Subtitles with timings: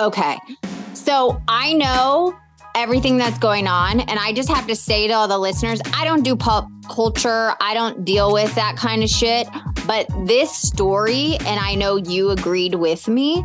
[0.00, 0.38] Okay.
[0.94, 2.38] So I know
[2.74, 4.00] everything that's going on.
[4.00, 7.52] And I just have to say to all the listeners, I don't do pop culture,
[7.60, 9.48] I don't deal with that kind of shit.
[9.86, 13.44] But this story, and I know you agreed with me,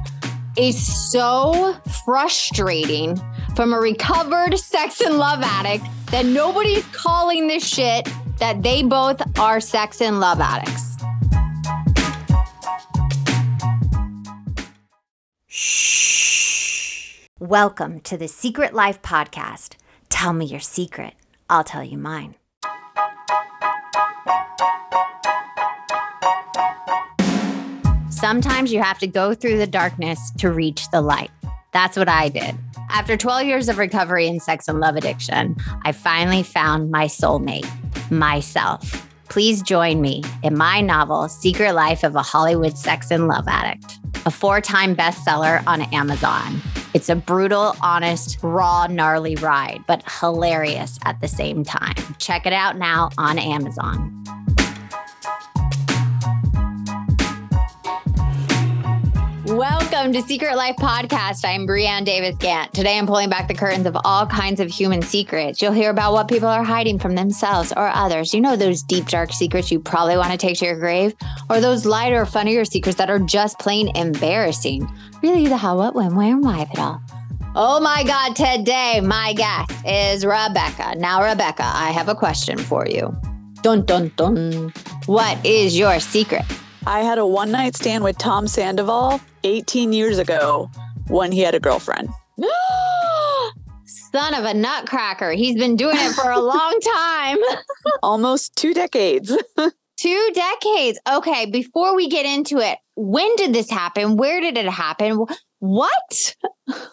[0.55, 3.19] is so frustrating
[3.55, 8.07] from a recovered sex and love addict that nobody's calling this shit
[8.37, 10.93] that they both are sex and love addicts.
[17.53, 19.75] Welcome to the Secret Life Podcast.
[20.09, 21.13] Tell me your secret,
[21.51, 22.33] I'll tell you mine.
[28.09, 31.29] Sometimes you have to go through the darkness to reach the light.
[31.73, 32.55] That's what I did.
[32.89, 37.69] After 12 years of recovery in sex and love addiction, I finally found my soulmate,
[38.09, 39.12] myself.
[39.33, 43.97] Please join me in my novel, Secret Life of a Hollywood Sex and Love Addict,
[44.27, 46.61] a four time bestseller on Amazon.
[46.93, 51.95] It's a brutal, honest, raw, gnarly ride, but hilarious at the same time.
[52.19, 54.23] Check it out now on Amazon.
[59.53, 61.45] Welcome to Secret Life Podcast.
[61.45, 62.73] I'm Brianne Davis Gant.
[62.73, 65.61] Today I'm pulling back the curtains of all kinds of human secrets.
[65.61, 68.33] You'll hear about what people are hiding from themselves or others.
[68.33, 71.13] You know, those deep, dark secrets you probably want to take to your grave,
[71.51, 74.91] or those lighter, funnier secrets that are just plain embarrassing.
[75.21, 76.99] Really, the how, what, when, where, and why of it all.
[77.55, 80.95] Oh my God, today my guest is Rebecca.
[80.97, 83.15] Now, Rebecca, I have a question for you.
[83.61, 84.73] Dun, dun, dun.
[85.05, 86.43] What is your secret?
[86.85, 90.69] I had a one night stand with Tom Sandoval 18 years ago
[91.07, 92.09] when he had a girlfriend.
[93.85, 95.31] Son of a nutcracker.
[95.31, 97.37] He's been doing it for a long time.
[98.03, 99.35] Almost two decades.
[99.97, 100.99] two decades.
[101.09, 104.17] Okay, before we get into it, when did this happen?
[104.17, 105.25] Where did it happen?
[105.59, 106.35] What?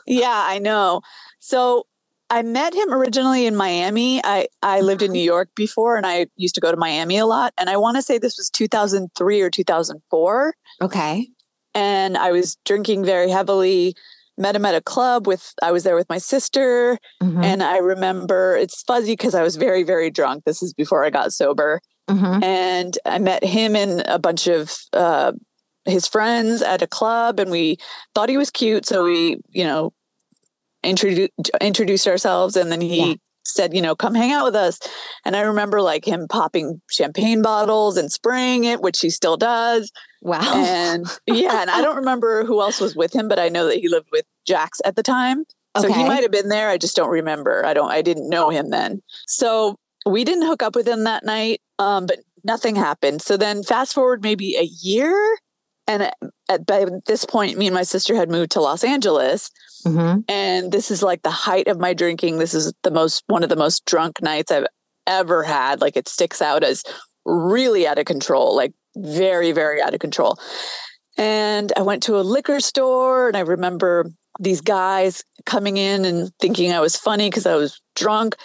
[0.06, 1.02] yeah, I know.
[1.40, 1.86] So
[2.30, 4.24] I met him originally in Miami.
[4.24, 7.26] I, I lived in New York before and I used to go to Miami a
[7.26, 7.52] lot.
[7.58, 10.54] And I want to say this was 2003 or 2004.
[10.80, 11.28] Okay.
[11.74, 13.96] And I was drinking very heavily.
[14.38, 16.98] Met him at a club with, I was there with my sister.
[17.20, 17.42] Mm-hmm.
[17.42, 20.44] And I remember it's fuzzy because I was very, very drunk.
[20.44, 21.80] This is before I got sober.
[22.08, 22.44] Mm-hmm.
[22.44, 25.32] And I met him and a bunch of uh,
[25.84, 27.78] his friends at a club and we
[28.14, 28.86] thought he was cute.
[28.86, 29.92] So we, you know,
[30.82, 33.14] introduced introduced ourselves and then he yeah.
[33.44, 34.78] said, you know, come hang out with us.
[35.24, 39.92] And I remember like him popping champagne bottles and spraying it, which he still does.
[40.22, 40.40] Wow.
[40.42, 43.78] And yeah, and I don't remember who else was with him, but I know that
[43.78, 45.44] he lived with Jax at the time.
[45.76, 45.86] Okay.
[45.86, 46.68] So he might have been there.
[46.68, 47.64] I just don't remember.
[47.64, 49.02] I don't I didn't know him then.
[49.26, 49.76] So
[50.06, 51.60] we didn't hook up with him that night.
[51.78, 53.22] Um, but nothing happened.
[53.22, 55.38] So then fast forward maybe a year
[55.86, 56.16] and at,
[56.48, 59.50] at, by this point me and my sister had moved to los angeles
[59.84, 60.20] mm-hmm.
[60.28, 63.48] and this is like the height of my drinking this is the most one of
[63.48, 64.66] the most drunk nights i've
[65.06, 66.84] ever had like it sticks out as
[67.24, 70.38] really out of control like very very out of control
[71.16, 76.30] and i went to a liquor store and i remember these guys coming in and
[76.40, 78.36] thinking i was funny because i was drunk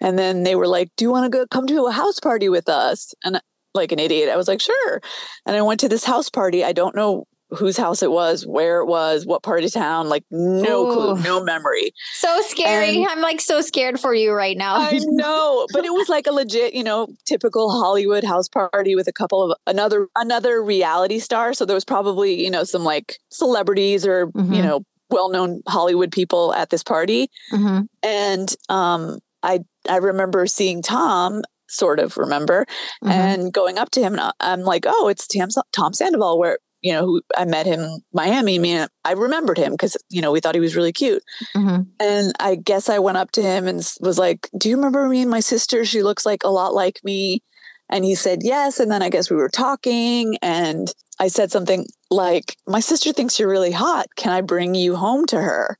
[0.00, 2.48] and then they were like, "Do you want to go come to a house party
[2.48, 3.40] with us?" And
[3.74, 4.28] like an idiot.
[4.28, 5.00] I was like, sure.
[5.46, 6.64] And I went to this house party.
[6.64, 7.26] I don't know
[7.56, 10.92] whose house it was, where it was, what part of town, like no Ooh.
[10.92, 11.92] clue, no memory.
[12.14, 12.96] So scary.
[12.96, 14.76] And I'm like so scared for you right now.
[14.76, 19.08] I know, but it was like a legit, you know, typical Hollywood house party with
[19.08, 21.52] a couple of another another reality star.
[21.54, 24.52] So there was probably, you know, some like celebrities or, mm-hmm.
[24.52, 27.28] you know, well-known Hollywood people at this party.
[27.52, 27.82] Mm-hmm.
[28.02, 32.66] And um I I remember seeing Tom sort of remember,
[33.02, 33.10] mm-hmm.
[33.10, 34.18] and going up to him.
[34.18, 38.00] And I'm like, oh, it's Tom, Tom Sandoval, where, you know, who I met him
[38.12, 38.58] Miami.
[38.58, 41.22] Man, I remembered him because, you know, we thought he was really cute.
[41.56, 41.82] Mm-hmm.
[42.00, 45.22] And I guess I went up to him and was like, do you remember me
[45.22, 45.84] and my sister?
[45.84, 47.42] She looks like a lot like me.
[47.88, 48.80] And he said yes.
[48.80, 53.38] And then I guess we were talking and I said something like, My sister thinks
[53.38, 54.06] you're really hot.
[54.16, 55.78] Can I bring you home to her?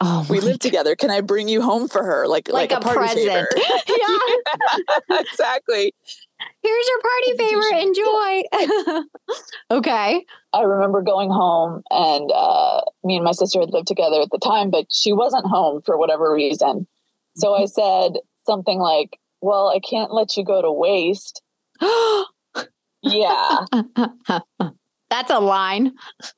[0.00, 0.60] Oh we live God.
[0.60, 0.96] together.
[0.96, 2.26] Can I bring you home for her?
[2.26, 3.48] Like like, like a, a present.
[3.88, 5.18] yeah.
[5.20, 5.92] exactly.
[6.62, 7.62] Here's your party favor.
[7.80, 9.02] Enjoy.
[9.70, 10.24] okay.
[10.52, 14.38] I remember going home and uh, me and my sister had lived together at the
[14.38, 16.86] time, but she wasn't home for whatever reason.
[17.36, 21.42] So I said something like, Well, I can't let you go to waste.
[23.02, 23.64] yeah.
[25.10, 25.92] That's a line.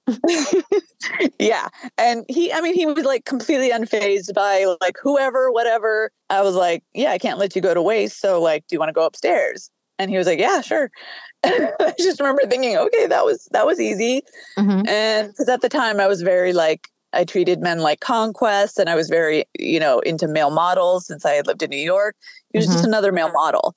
[1.39, 1.69] yeah.
[1.99, 6.11] And he, I mean, he was like completely unfazed by like whoever, whatever.
[6.31, 8.19] I was like, yeah, I can't let you go to waste.
[8.19, 9.71] So, like, do you want to go upstairs?
[10.03, 10.91] And he was like, yeah, sure.
[11.45, 14.23] I just remember thinking, okay, that was, that was easy.
[14.59, 14.87] Mm-hmm.
[14.89, 18.89] And because at the time I was very like, I treated men like conquests and
[18.89, 22.17] I was very, you know, into male models since I had lived in New York.
[22.53, 22.75] He was mm-hmm.
[22.75, 23.75] just another male model.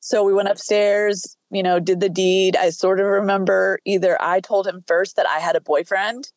[0.00, 2.56] So we went upstairs, you know, did the deed.
[2.56, 6.30] I sort of remember either I told him first that I had a boyfriend.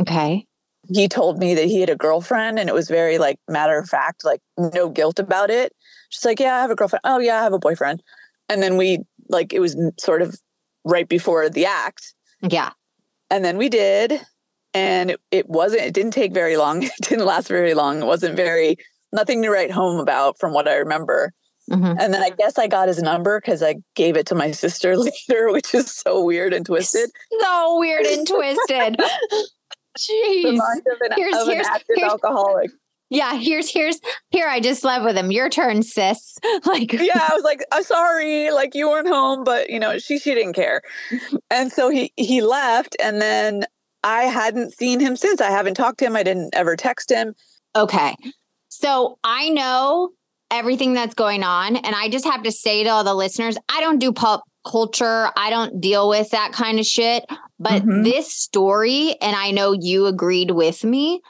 [0.00, 0.46] Okay.
[0.90, 3.88] He told me that he had a girlfriend and it was very like matter of
[3.88, 5.72] fact, like no guilt about it.
[6.08, 7.02] She's like, Yeah, I have a girlfriend.
[7.04, 8.02] Oh, yeah, I have a boyfriend.
[8.48, 10.36] And then we, like, it was sort of
[10.84, 12.14] right before the act.
[12.42, 12.70] Yeah.
[13.30, 14.20] And then we did.
[14.74, 16.82] And it, it wasn't, it didn't take very long.
[16.84, 18.02] It didn't last very long.
[18.02, 18.76] It wasn't very,
[19.12, 21.32] nothing to write home about from what I remember.
[21.70, 21.98] Mm-hmm.
[22.00, 24.96] And then I guess I got his number because I gave it to my sister
[25.28, 27.10] later, which is so weird and twisted.
[27.40, 28.96] So weird and twisted.
[29.98, 30.44] Jeez.
[30.44, 30.60] An,
[31.16, 32.70] here's, here's, here's, alcoholic.
[33.10, 34.00] Yeah, here's here's
[34.30, 34.46] here.
[34.48, 35.30] I just slept with him.
[35.30, 36.36] Your turn, sis.
[36.64, 40.18] Like, yeah, I was like, I'm sorry, like you weren't home, but you know, she
[40.18, 40.82] she didn't care,
[41.50, 43.64] and so he he left, and then
[44.04, 45.40] I hadn't seen him since.
[45.40, 46.16] I haven't talked to him.
[46.16, 47.34] I didn't ever text him.
[47.74, 48.14] Okay,
[48.68, 50.10] so I know
[50.50, 53.80] everything that's going on, and I just have to say to all the listeners, I
[53.80, 55.30] don't do pop culture.
[55.36, 57.24] I don't deal with that kind of shit.
[57.58, 58.02] But mm-hmm.
[58.02, 61.22] this story, and I know you agreed with me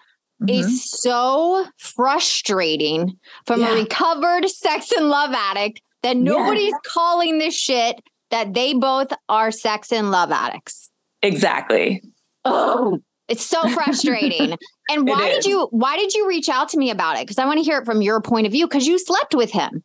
[0.42, 0.48] mm-hmm.
[0.48, 3.72] is so frustrating from yeah.
[3.72, 6.78] a recovered sex and love addict that nobody's yeah.
[6.86, 8.00] calling this shit
[8.30, 10.90] that they both are sex and love addicts.
[11.22, 12.02] Exactly.
[12.44, 12.98] Oh,
[13.28, 14.56] it's so frustrating.
[14.90, 17.22] and why did you why did you reach out to me about it?
[17.22, 19.50] Because I want to hear it from your point of view because you slept with
[19.50, 19.82] him.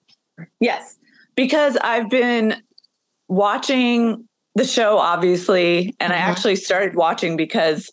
[0.60, 0.98] Yes.
[1.36, 2.62] Because I've been
[3.28, 6.22] watching the show obviously and mm-hmm.
[6.22, 7.92] I actually started watching because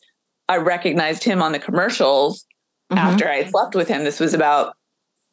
[0.49, 2.45] I recognized him on the commercials
[2.91, 2.99] mm-hmm.
[2.99, 4.05] after I slept with him.
[4.05, 4.75] This was about,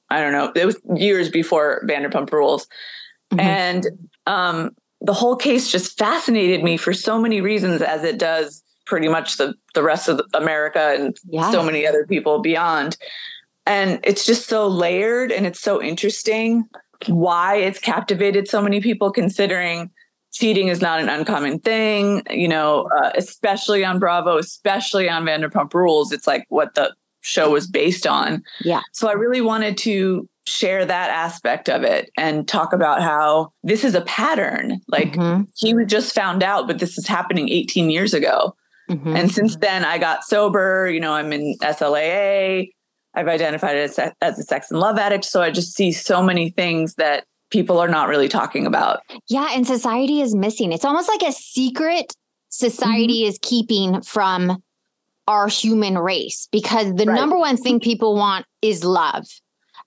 [0.10, 2.68] I don't know, it was years before Vanderpump Rules.
[3.32, 3.40] Mm-hmm.
[3.40, 3.86] And
[4.26, 4.72] um,
[5.02, 9.38] the whole case just fascinated me for so many reasons, as it does pretty much
[9.38, 11.52] the, the rest of America and yeah.
[11.52, 12.98] so many other people beyond.
[13.66, 16.64] And it's just so layered and it's so interesting
[17.08, 19.92] why it's captivated so many people, considering
[20.32, 25.74] cheating is not an uncommon thing, you know, uh, especially on Bravo, especially on Vanderpump
[25.74, 26.12] Rules.
[26.12, 28.44] It's like what the show was based on.
[28.62, 28.82] Yeah.
[28.94, 33.84] So I really wanted to share that aspect of it and talk about how this
[33.84, 34.80] is a pattern.
[34.88, 35.44] Like mm-hmm.
[35.56, 38.56] he just found out, but this is happening 18 years ago.
[38.90, 39.16] Mm-hmm.
[39.16, 40.90] And since then, I got sober.
[40.90, 42.70] You know, I'm in SLAA.
[43.14, 45.26] I've identified as, as a sex and love addict.
[45.26, 49.00] So I just see so many things that people are not really talking about.
[49.28, 49.50] Yeah.
[49.54, 50.72] And society is missing.
[50.72, 52.14] It's almost like a secret
[52.50, 53.30] society mm-hmm.
[53.30, 54.62] is keeping from
[55.28, 57.16] our human race because the right.
[57.16, 59.26] number one thing people want is love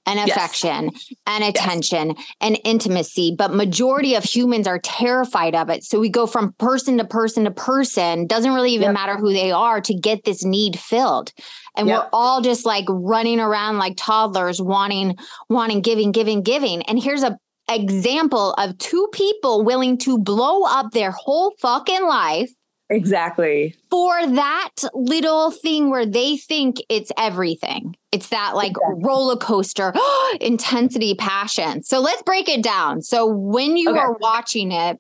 [0.07, 1.13] and affection yes.
[1.27, 2.27] and attention yes.
[2.41, 6.99] and intimacy but majority of humans are terrified of it so we go from person
[6.99, 8.95] to person to person doesn't really even yep.
[8.95, 11.33] matter who they are to get this need filled
[11.77, 11.99] and yep.
[11.99, 15.17] we're all just like running around like toddlers wanting
[15.49, 17.37] wanting giving giving giving and here's a
[17.69, 22.51] example of two people willing to blow up their whole fucking life
[22.91, 23.77] Exactly.
[23.89, 27.97] For that little thing where they think it's everything.
[28.11, 29.05] It's that like exactly.
[29.05, 29.95] roller coaster
[30.41, 31.85] intensity passion.
[31.85, 33.03] So let's break it down.
[33.03, 33.99] So when you okay.
[33.99, 34.99] are watching it,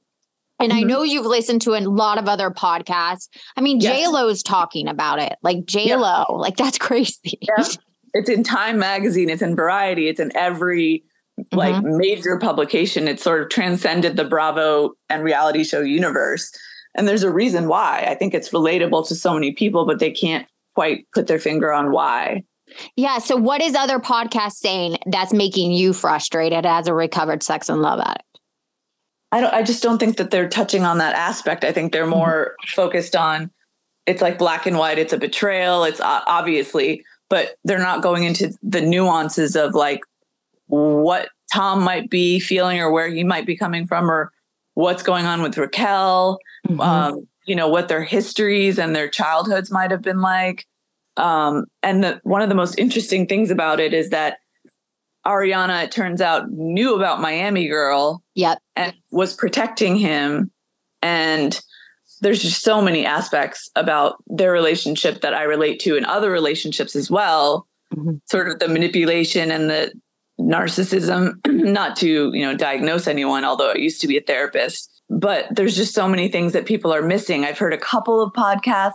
[0.60, 0.78] and mm-hmm.
[0.78, 3.28] I know you've listened to a lot of other podcasts.
[3.56, 3.96] I mean, yes.
[3.96, 5.34] J Lo's talking about it.
[5.42, 6.34] Like J Lo, yeah.
[6.36, 7.38] like that's crazy.
[7.40, 7.64] Yeah.
[8.12, 11.04] It's in Time magazine, it's in Variety, it's in every
[11.52, 11.96] like mm-hmm.
[11.96, 13.08] major publication.
[13.08, 16.52] It's sort of transcended the Bravo and reality show universe.
[16.94, 18.06] And there's a reason why.
[18.08, 21.72] I think it's relatable to so many people, but they can't quite put their finger
[21.72, 22.44] on why.
[22.96, 23.18] Yeah.
[23.18, 27.82] So, what is other podcasts saying that's making you frustrated as a recovered sex and
[27.82, 28.24] love addict?
[29.32, 29.54] I don't.
[29.54, 31.64] I just don't think that they're touching on that aspect.
[31.64, 32.10] I think they're mm-hmm.
[32.10, 32.74] more mm-hmm.
[32.74, 33.50] focused on.
[34.06, 34.98] It's like black and white.
[34.98, 35.84] It's a betrayal.
[35.84, 40.00] It's obviously, but they're not going into the nuances of like
[40.66, 44.32] what Tom might be feeling or where he might be coming from or
[44.80, 46.80] what's going on with Raquel mm-hmm.
[46.80, 50.66] um, you know, what their histories and their childhoods might have been like.
[51.16, 54.38] Um, and the, one of the most interesting things about it is that
[55.26, 58.22] Ariana, it turns out, knew about Miami Girl.
[58.34, 58.58] Yep.
[58.76, 60.50] And was protecting him.
[61.02, 61.60] And
[62.20, 66.94] there's just so many aspects about their relationship that I relate to in other relationships
[66.94, 67.66] as well.
[67.94, 68.16] Mm-hmm.
[68.30, 69.92] Sort of the manipulation and the
[70.40, 75.48] narcissism, not to, you know, diagnose anyone, although I used to be a therapist but
[75.50, 77.44] there's just so many things that people are missing.
[77.44, 78.92] I've heard a couple of podcasts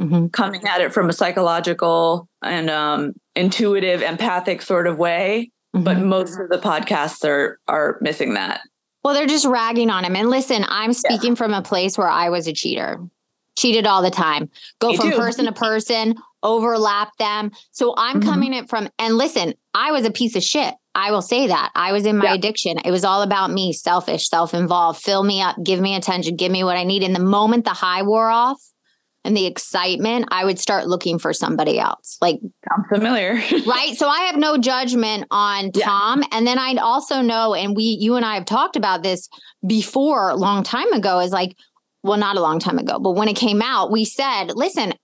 [0.00, 0.28] mm-hmm.
[0.28, 5.84] coming at it from a psychological and um, intuitive, empathic sort of way, mm-hmm.
[5.84, 8.60] but most of the podcasts are are missing that.
[9.02, 10.16] Well, they're just ragging on him.
[10.16, 11.36] And listen, I'm speaking yeah.
[11.36, 13.00] from a place where I was a cheater,
[13.58, 14.48] cheated all the time,
[14.80, 15.16] go Me from too.
[15.16, 17.50] person to person, overlap them.
[17.72, 18.28] So I'm mm-hmm.
[18.28, 20.74] coming it from, and listen, I was a piece of shit.
[20.96, 21.70] I will say that.
[21.74, 22.34] I was in my yeah.
[22.34, 22.78] addiction.
[22.82, 26.50] It was all about me, selfish, self involved, fill me up, give me attention, give
[26.50, 27.02] me what I need.
[27.02, 28.58] And the moment the high wore off,
[29.26, 32.16] and the excitement, I would start looking for somebody else.
[32.20, 32.38] Like
[32.70, 33.34] I'm familiar.
[33.66, 33.94] right.
[33.96, 36.22] So I have no judgment on Tom.
[36.22, 36.28] Yeah.
[36.32, 39.28] And then I also know, and we you and I have talked about this
[39.66, 41.56] before a long time ago, is like,
[42.04, 44.94] well, not a long time ago, but when it came out, we said, listen,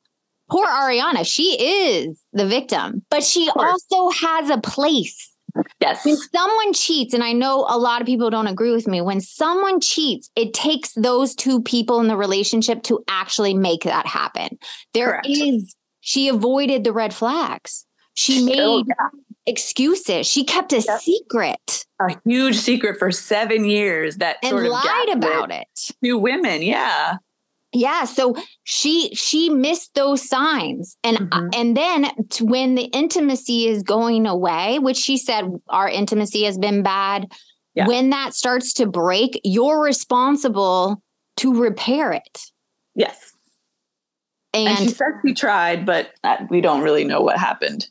[0.48, 5.31] poor Ariana, she is the victim, but she also has a place
[5.80, 6.04] Yes.
[6.04, 9.20] When someone cheats, and I know a lot of people don't agree with me, when
[9.20, 14.58] someone cheats, it takes those two people in the relationship to actually make that happen.
[14.94, 15.26] There Correct.
[15.28, 17.86] is, she avoided the red flags.
[18.14, 19.20] She oh, made oh, yeah.
[19.46, 20.26] excuses.
[20.26, 21.00] She kept a yep.
[21.00, 21.86] secret.
[22.00, 25.66] A huge secret for seven years that and sort of lied about it.
[26.02, 26.62] To women.
[26.62, 27.16] Yeah
[27.72, 31.48] yeah so she she missed those signs and mm-hmm.
[31.54, 32.06] and then
[32.40, 37.30] when the intimacy is going away which she said our intimacy has been bad
[37.74, 37.86] yeah.
[37.86, 41.02] when that starts to break you're responsible
[41.36, 42.40] to repair it
[42.94, 43.32] yes
[44.54, 47.88] and, and she said she tried but uh, we don't really know what happened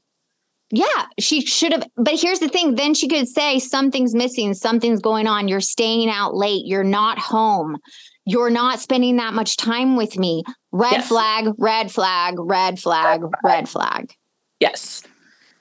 [0.74, 1.86] yeah, she should have.
[1.98, 5.50] But here's the thing then she could say something's missing, something's going on.
[5.50, 7.78] You're staying out late, you're not home.
[8.26, 10.44] You're not spending that much time with me.
[10.72, 11.08] Red yes.
[11.08, 14.14] flag, red flag, red flag, red flag.
[14.60, 15.04] Yes.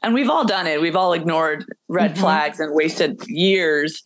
[0.03, 0.81] And we've all done it.
[0.81, 2.21] We've all ignored red mm-hmm.
[2.21, 4.03] flags and wasted years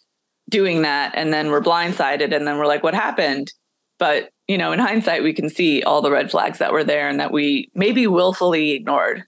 [0.51, 1.13] doing that.
[1.15, 2.35] And then we're blindsided.
[2.35, 3.53] And then we're like, what happened?
[3.99, 7.09] But, you know, in hindsight, we can see all the red flags that were there
[7.09, 9.25] and that we maybe willfully ignored.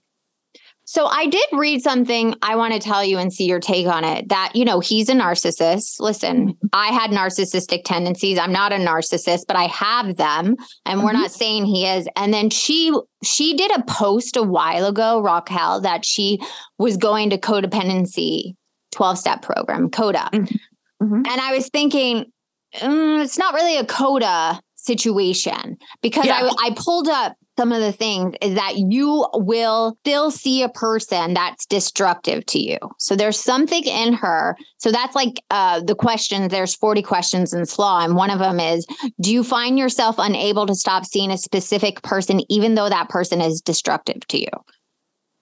[0.89, 4.05] So I did read something I want to tell you and see your take on
[4.05, 5.99] it that, you know, he's a narcissist.
[5.99, 6.67] Listen, mm-hmm.
[6.71, 8.39] I had narcissistic tendencies.
[8.39, 11.03] I'm not a narcissist, but I have them and mm-hmm.
[11.05, 12.07] we're not saying he is.
[12.15, 16.39] And then she she did a post a while ago, Raquel, that she
[16.77, 18.55] was going to codependency
[18.91, 20.29] 12 step program, CODA.
[20.31, 21.03] Mm-hmm.
[21.03, 21.15] mm-hmm.
[21.15, 22.31] And I was thinking,
[22.75, 26.49] mm, it's not really a CODA situation because yeah.
[26.49, 30.69] I, I pulled up some of the things is that you will still see a
[30.69, 32.77] person that's destructive to you.
[32.99, 34.55] So there's something in her.
[34.77, 36.49] So that's like uh, the questions.
[36.49, 38.05] There's 40 questions in SLAA.
[38.05, 38.85] And one of them is
[39.19, 43.41] Do you find yourself unable to stop seeing a specific person, even though that person
[43.41, 44.49] is destructive to you?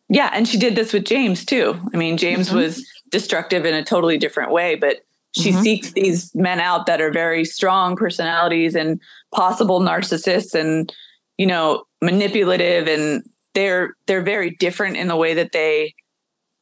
[0.07, 0.29] Yeah.
[0.33, 1.79] And she did this with James too.
[1.93, 2.57] I mean, James mm-hmm.
[2.57, 5.01] was destructive in a totally different way, but
[5.35, 5.61] she mm-hmm.
[5.61, 9.01] seeks these men out that are very strong personalities and
[9.33, 10.93] possible narcissists and
[11.37, 13.23] you know manipulative and
[13.53, 15.93] they're they're very different in the way that they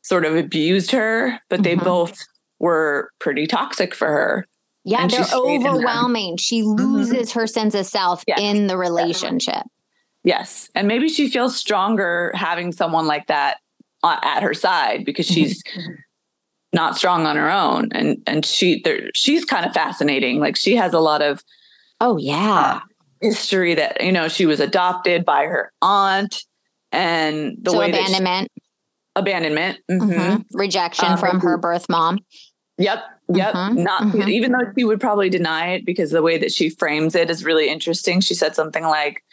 [0.03, 1.86] sort of abused her but they mm-hmm.
[1.86, 2.18] both
[2.60, 4.48] were pretty toxic for her
[4.84, 6.82] yeah and they're overwhelming she mm-hmm.
[6.82, 7.39] loses mm-hmm.
[7.39, 8.39] her sense of self yes.
[8.39, 9.63] in the relationship
[10.24, 13.58] yes and maybe she feels stronger having someone like that
[14.03, 15.46] at her side because mm-hmm.
[15.46, 15.63] she's
[16.74, 20.75] not strong on her own and and she there she's kind of fascinating like she
[20.75, 21.44] has a lot of
[22.01, 22.80] oh yeah uh,
[23.24, 26.44] history that you know she was adopted by her aunt
[26.92, 28.63] and the so way abandonment she,
[29.15, 30.12] abandonment mm-hmm.
[30.12, 30.58] Mm-hmm.
[30.58, 32.20] rejection um, from her birth mom
[32.77, 33.00] yep
[33.34, 33.82] yep mm-hmm.
[33.82, 34.27] not mm-hmm.
[34.27, 37.46] even though she would probably deny it because the way that she frames it is
[37.46, 39.24] really interesting she said something like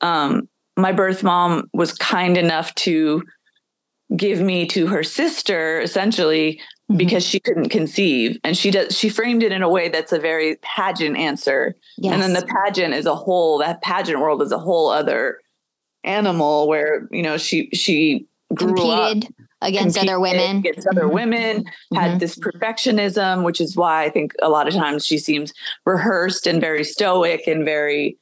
[0.00, 3.22] um, my birth mom was kind enough to
[4.16, 6.60] give me to her sister essentially
[6.90, 6.96] mm-hmm.
[6.96, 10.18] because she couldn't conceive and she does she framed it in a way that's a
[10.18, 12.12] very pageant answer yes.
[12.12, 15.38] and then the pageant is a whole that pageant world is a whole other
[16.04, 19.30] animal where you know she she grew competed up,
[19.62, 21.14] against other women against other mm-hmm.
[21.14, 21.64] women
[21.94, 22.18] had mm-hmm.
[22.18, 25.52] this perfectionism which is why i think a lot of times she seems
[25.86, 28.18] rehearsed and very stoic and very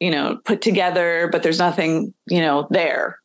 [0.00, 3.18] you know put together but there's nothing you know there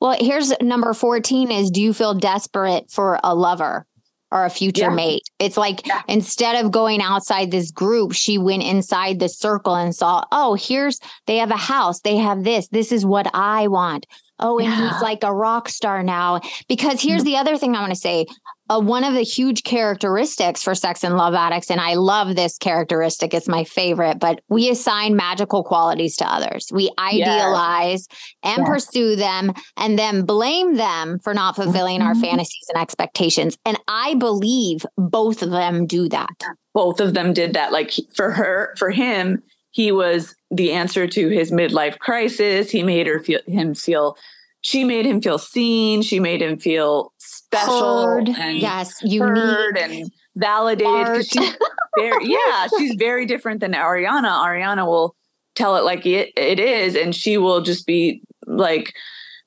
[0.00, 3.87] well here's number 14 is do you feel desperate for a lover
[4.30, 4.94] or a future yeah.
[4.94, 5.22] mate.
[5.38, 6.02] It's like yeah.
[6.08, 11.00] instead of going outside this group, she went inside the circle and saw, oh, here's
[11.26, 12.68] they have a house, they have this.
[12.68, 14.06] This is what I want.
[14.40, 14.92] Oh, and yeah.
[14.92, 16.40] he's like a rock star now.
[16.68, 17.32] Because here's mm-hmm.
[17.32, 18.26] the other thing I want to say
[18.68, 22.58] uh, one of the huge characteristics for sex and love addicts, and I love this
[22.58, 26.68] characteristic, it's my favorite, but we assign magical qualities to others.
[26.72, 28.08] We idealize
[28.42, 32.08] and pursue them and then blame them for not fulfilling mm-hmm.
[32.08, 33.56] our fantasies and expectations.
[33.64, 36.44] And I believe both of them do that.
[36.74, 37.72] Both of them did that.
[37.72, 42.70] Like for her, for him, he was the answer to his midlife crisis.
[42.70, 44.16] He made her feel him feel
[44.60, 46.02] she made him feel seen.
[46.02, 47.12] She made him feel
[47.52, 48.06] special.
[48.06, 48.28] Heard.
[48.28, 51.26] And yes, heard and validated.
[51.26, 51.56] She's
[51.96, 54.44] very, yeah, she's very different than Ariana.
[54.44, 55.14] Ariana will
[55.54, 58.94] tell it like it, it is, and she will just be like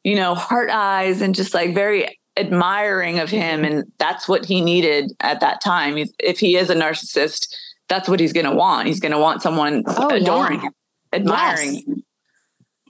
[0.03, 3.62] you know, heart eyes and just like very admiring of him.
[3.62, 3.74] Mm-hmm.
[3.74, 5.98] And that's what he needed at that time.
[6.20, 7.53] If he is a narcissist,
[7.88, 8.88] that's what he's going to want.
[8.88, 10.67] He's going to want someone oh, adoring yeah.
[10.67, 10.74] him,
[11.13, 11.84] admiring yes.
[11.86, 12.03] him.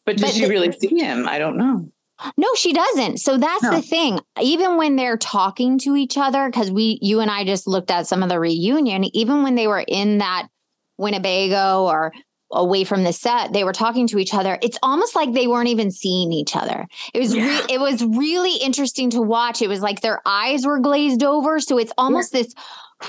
[0.06, 1.28] But does but she really see him?
[1.28, 1.90] I don't know.
[2.38, 3.18] No, she doesn't.
[3.20, 3.76] So that's no.
[3.76, 4.20] the thing.
[4.40, 8.08] Even when they're talking to each other, because we, you and I just looked at
[8.08, 10.48] some of the reunion, even when they were in that
[10.98, 12.14] Winnebago or
[12.52, 14.58] away from the set, they were talking to each other.
[14.62, 16.86] It's almost like they weren't even seeing each other.
[17.14, 17.46] It was yeah.
[17.46, 19.62] re- it was really interesting to watch.
[19.62, 22.42] It was like their eyes were glazed over, so it's almost yeah.
[22.42, 22.54] this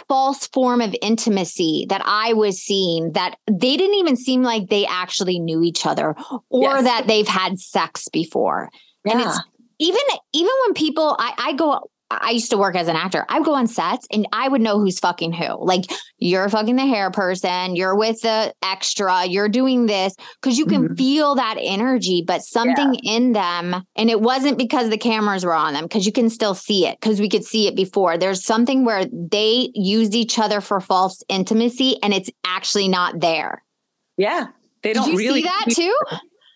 [0.09, 4.87] false form of intimacy that I was seeing that they didn't even seem like they
[4.87, 6.15] actually knew each other
[6.49, 6.85] or yes.
[6.85, 8.71] that they've had sex before.
[9.05, 9.13] Yeah.
[9.13, 9.41] And it's
[9.79, 10.01] even
[10.33, 11.91] even when people I, I go
[12.21, 13.25] I used to work as an actor.
[13.29, 15.65] I would go on sets and I would know who's fucking who.
[15.65, 15.85] Like
[16.19, 20.85] you're fucking the hair person, you're with the extra, you're doing this because you can
[20.85, 20.95] mm-hmm.
[20.95, 23.17] feel that energy, but something yeah.
[23.17, 26.55] in them, and it wasn't because the cameras were on them, because you can still
[26.55, 28.19] see it, because we could see it before.
[28.19, 33.65] There's something where they used each other for false intimacy and it's actually not there.
[34.17, 34.49] Yeah.
[34.83, 35.97] They don't Did you really see that too.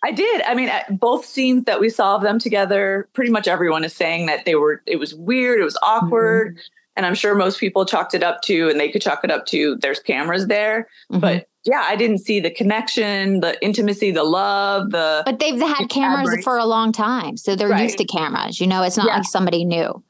[0.03, 0.43] I did.
[0.43, 4.27] I mean, both scenes that we saw of them together, pretty much everyone is saying
[4.27, 6.53] that they were, it was weird, it was awkward.
[6.53, 6.61] Mm-hmm.
[6.97, 9.45] And I'm sure most people chalked it up to, and they could chalk it up
[9.47, 10.89] to there's cameras there.
[11.11, 11.21] Mm-hmm.
[11.21, 15.23] But yeah, I didn't see the connection, the intimacy, the love, the.
[15.27, 17.37] But they've had cameras for a long time.
[17.37, 17.83] So they're right.
[17.83, 18.61] used to cameras.
[18.61, 19.17] You know, it's not yeah.
[19.17, 20.03] like somebody new.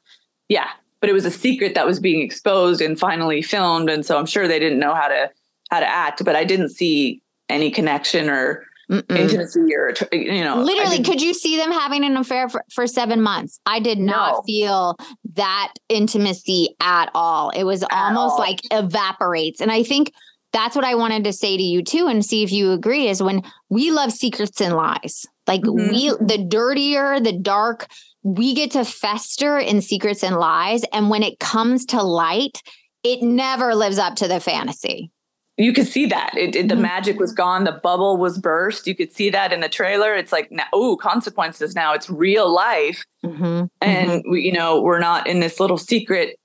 [0.48, 0.68] Yeah.
[1.00, 3.90] But it was a secret that was being exposed and finally filmed.
[3.90, 5.30] And so I'm sure they didn't know how to
[5.70, 6.24] how to act.
[6.24, 9.16] But I didn't see any connection or Mm-mm.
[9.16, 13.20] intimacy or you know literally could you see them having an affair for, for seven
[13.20, 14.42] months i did not no.
[14.42, 14.96] feel
[15.34, 18.38] that intimacy at all it was at almost all.
[18.38, 20.12] like evaporates and i think
[20.52, 23.20] that's what i wanted to say to you too and see if you agree is
[23.20, 25.90] when we love secrets and lies like mm-hmm.
[25.90, 27.88] we the dirtier the dark
[28.22, 32.62] we get to fester in secrets and lies and when it comes to light
[33.02, 35.10] it never lives up to the fantasy
[35.56, 36.82] you could see that it, it, the mm-hmm.
[36.82, 40.32] magic was gone the bubble was burst you could see that in the trailer it's
[40.32, 43.64] like oh consequences now it's real life mm-hmm.
[43.80, 44.30] and mm-hmm.
[44.30, 46.38] we, you know we're not in this little secret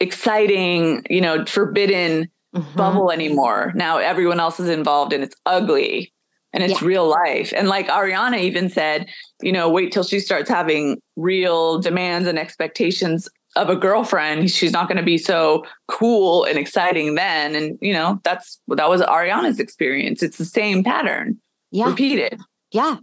[0.00, 2.76] exciting you know forbidden mm-hmm.
[2.76, 6.12] bubble anymore now everyone else is involved and it's ugly
[6.52, 6.88] and it's yeah.
[6.88, 9.08] real life and like ariana even said
[9.42, 14.72] you know wait till she starts having real demands and expectations of a girlfriend she's
[14.72, 17.54] not going to be so cool and exciting then.
[17.54, 20.22] And you know that's that was ariana's experience.
[20.22, 21.38] It's the same pattern.
[21.70, 21.88] Yeah.
[21.88, 22.40] Repeated.
[22.72, 22.96] Yeah.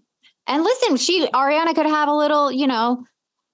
[0.47, 3.03] And listen she ariana could have a little you know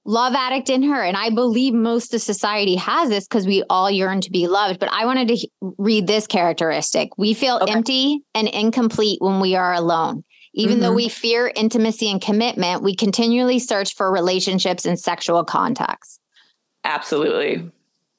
[0.06, 1.04] love addict in her.
[1.04, 4.80] And i believe most of society has this because we all yearn to be loved.
[4.80, 7.18] But i wanted to read this characteristic.
[7.18, 7.74] We feel okay.
[7.74, 10.24] empty and incomplete when we are alone.
[10.54, 10.82] Even mm-hmm.
[10.84, 16.20] though we fear intimacy and commitment we continually search for relationships and sexual contacts
[16.88, 17.70] Absolutely.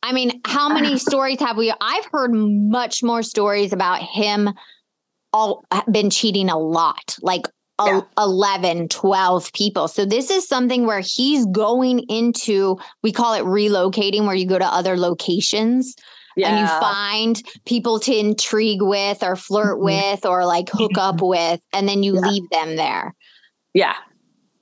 [0.02, 1.72] I mean, how many stories have we?
[1.80, 4.50] I've heard much more stories about him
[5.32, 7.46] all been cheating a lot, like
[7.84, 8.02] yeah.
[8.18, 9.88] 11, 12 people.
[9.88, 14.58] So this is something where he's going into, we call it relocating, where you go
[14.58, 15.94] to other locations.
[16.36, 16.50] Yeah.
[16.50, 19.84] And you find people to intrigue with or flirt mm-hmm.
[19.84, 22.20] with or like hook up with, and then you yeah.
[22.20, 23.14] leave them there.
[23.74, 23.96] Yeah.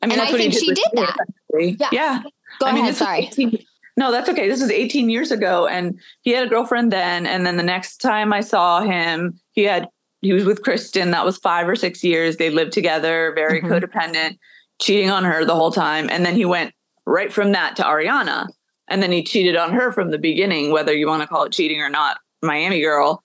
[0.01, 1.17] I mean, and I think she did that.
[1.59, 1.89] Yeah.
[1.93, 2.23] yeah.
[2.61, 2.85] Go I ahead.
[2.85, 3.19] Mean, sorry.
[3.27, 3.59] 18,
[3.97, 4.49] no, that's okay.
[4.49, 5.67] This is 18 years ago.
[5.67, 7.27] And he had a girlfriend then.
[7.27, 9.89] And then the next time I saw him, he had
[10.21, 11.13] he was with Kristen.
[11.13, 12.37] That was five or six years.
[12.37, 13.73] They lived together, very mm-hmm.
[13.73, 14.39] codependent,
[14.81, 16.09] cheating on her the whole time.
[16.11, 16.75] And then he went
[17.07, 18.49] right from that to Ariana.
[18.89, 21.53] And then he cheated on her from the beginning, whether you want to call it
[21.53, 23.23] cheating or not, Miami girl.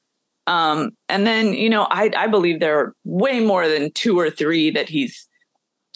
[0.48, 4.30] Um, and then, you know, I, I believe there are way more than two or
[4.30, 5.28] three that he's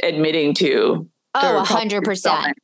[0.03, 1.09] admitting to.
[1.33, 2.57] Oh, hundred percent.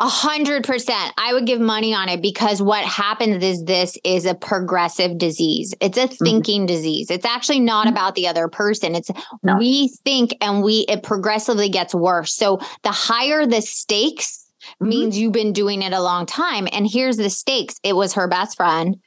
[0.00, 1.12] A hundred percent.
[1.18, 5.74] I would give money on it because what happens is this is a progressive disease.
[5.80, 6.24] It's a mm-hmm.
[6.24, 6.66] thinking mm-hmm.
[6.66, 7.10] disease.
[7.10, 7.96] It's actually not mm-hmm.
[7.96, 8.94] about the other person.
[8.94, 9.10] It's
[9.42, 9.56] no.
[9.56, 12.32] we think and we it progressively gets worse.
[12.32, 14.88] So the higher the stakes mm-hmm.
[14.88, 16.68] means you've been doing it a long time.
[16.70, 17.80] And here's the stakes.
[17.82, 18.98] It was her best friend,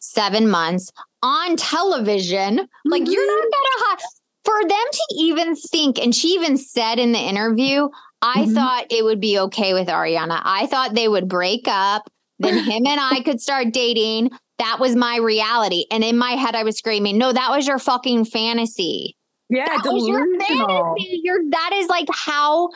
[0.00, 0.90] seven months
[1.22, 2.68] on television.
[2.84, 3.50] Like you're not mm-hmm.
[3.50, 4.00] gonna have
[4.44, 7.88] for them to even think, and she even said in the interview,
[8.22, 8.54] I mm-hmm.
[8.54, 10.40] thought it would be okay with Ariana.
[10.44, 14.30] I thought they would break up, then him and I could start dating.
[14.58, 15.86] That was my reality.
[15.90, 19.16] And in my head, I was screaming, No, that was your fucking fantasy.
[19.48, 21.20] Yeah, that was your fantasy.
[21.22, 22.68] You're, that is like how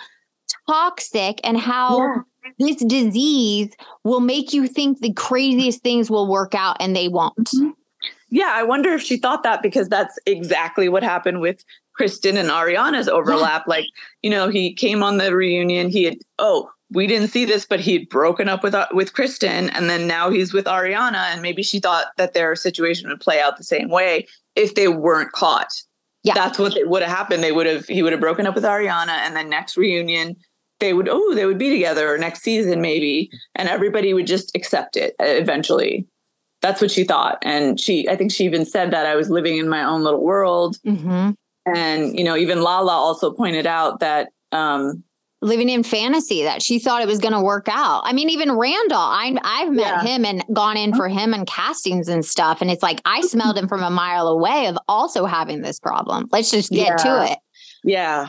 [0.68, 2.50] toxic and how yeah.
[2.58, 7.50] this disease will make you think the craziest things will work out and they won't.
[7.54, 7.70] Mm-hmm.
[8.30, 11.62] yeah, I wonder if she thought that because that's exactly what happened with
[11.94, 13.62] Kristen and Ariana's overlap.
[13.66, 13.70] Yeah.
[13.70, 13.86] Like,
[14.22, 15.88] you know, he came on the reunion.
[15.88, 19.70] He had, oh, we didn't see this, but he'd broken up with uh, with Kristen,
[19.70, 23.40] and then now he's with Ariana, and maybe she thought that their situation would play
[23.40, 25.72] out the same way if they weren't caught.
[26.22, 27.42] Yeah, that's what would have happened.
[27.42, 30.36] They would have he would have broken up with Ariana, and then next reunion
[30.80, 34.96] they would oh they would be together next season maybe, and everybody would just accept
[34.96, 36.06] it uh, eventually.
[36.62, 39.58] That's what she thought, and she I think she even said that I was living
[39.58, 40.78] in my own little world.
[40.86, 41.32] Mm-hmm.
[41.66, 45.02] And you know, even Lala also pointed out that um,
[45.40, 48.02] living in fantasy that she thought it was going to work out.
[48.04, 50.02] I mean, even Randall, I, I've met yeah.
[50.02, 52.62] him and gone in for him and castings and stuff.
[52.62, 56.28] And it's like, I smelled him from a mile away of also having this problem.
[56.32, 56.96] Let's just get yeah.
[56.96, 57.38] to it.
[57.84, 58.28] Yeah.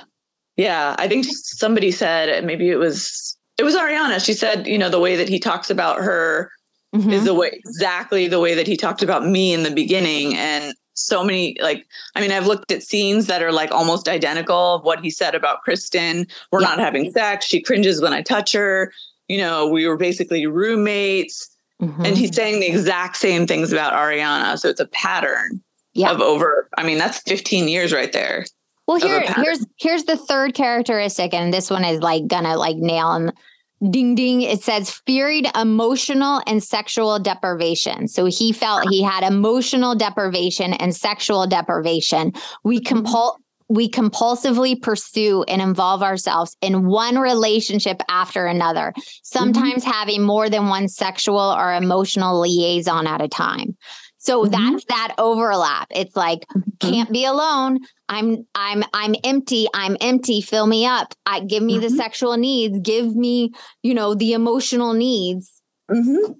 [0.57, 0.95] Yeah.
[0.99, 4.23] I think somebody said, maybe it was, it was Ariana.
[4.23, 6.51] She said, you know, the way that he talks about her
[6.93, 7.11] mm-hmm.
[7.11, 10.35] is the way, exactly the way that he talked about me in the beginning.
[10.35, 14.75] And so many like i mean i've looked at scenes that are like almost identical
[14.75, 16.25] of what he said about kristen.
[16.51, 16.69] We're yeah.
[16.69, 17.45] not having sex.
[17.45, 18.91] She cringes when i touch her.
[19.27, 21.51] You know we were basically roommates.
[21.81, 22.05] Mm-hmm.
[22.05, 24.57] and he's saying the exact same things about ariana.
[24.57, 25.61] So it's a pattern
[25.95, 26.11] yeah.
[26.11, 28.45] of over i mean that's 15 years right there
[28.87, 33.11] well here here's here's the third characteristic and this one is like gonna like nail
[33.13, 33.33] and
[33.89, 39.95] ding ding it says feared emotional and sexual deprivation so he felt he had emotional
[39.95, 42.31] deprivation and sexual deprivation
[42.63, 43.05] we mm-hmm.
[43.05, 43.35] compul
[43.67, 49.91] we compulsively pursue and involve ourselves in one relationship after another sometimes mm-hmm.
[49.91, 53.75] having more than one sexual or emotional liaison at a time
[54.25, 54.51] so mm-hmm.
[54.51, 55.87] that's that overlap.
[55.91, 56.69] It's like mm-hmm.
[56.79, 57.79] can't be alone.
[58.09, 59.67] I'm I'm I'm empty.
[59.73, 60.41] I'm empty.
[60.41, 61.13] Fill me up.
[61.27, 61.83] I give me mm-hmm.
[61.83, 62.79] the sexual needs.
[62.79, 63.51] Give me,
[63.83, 65.61] you know, the emotional needs.
[65.91, 66.33] Mm-hmm.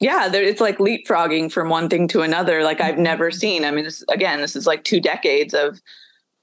[0.00, 2.64] Yeah, there, it's like leapfrogging from one thing to another.
[2.64, 3.38] Like I've never mm-hmm.
[3.38, 3.64] seen.
[3.64, 5.80] I mean, this again, this is like two decades of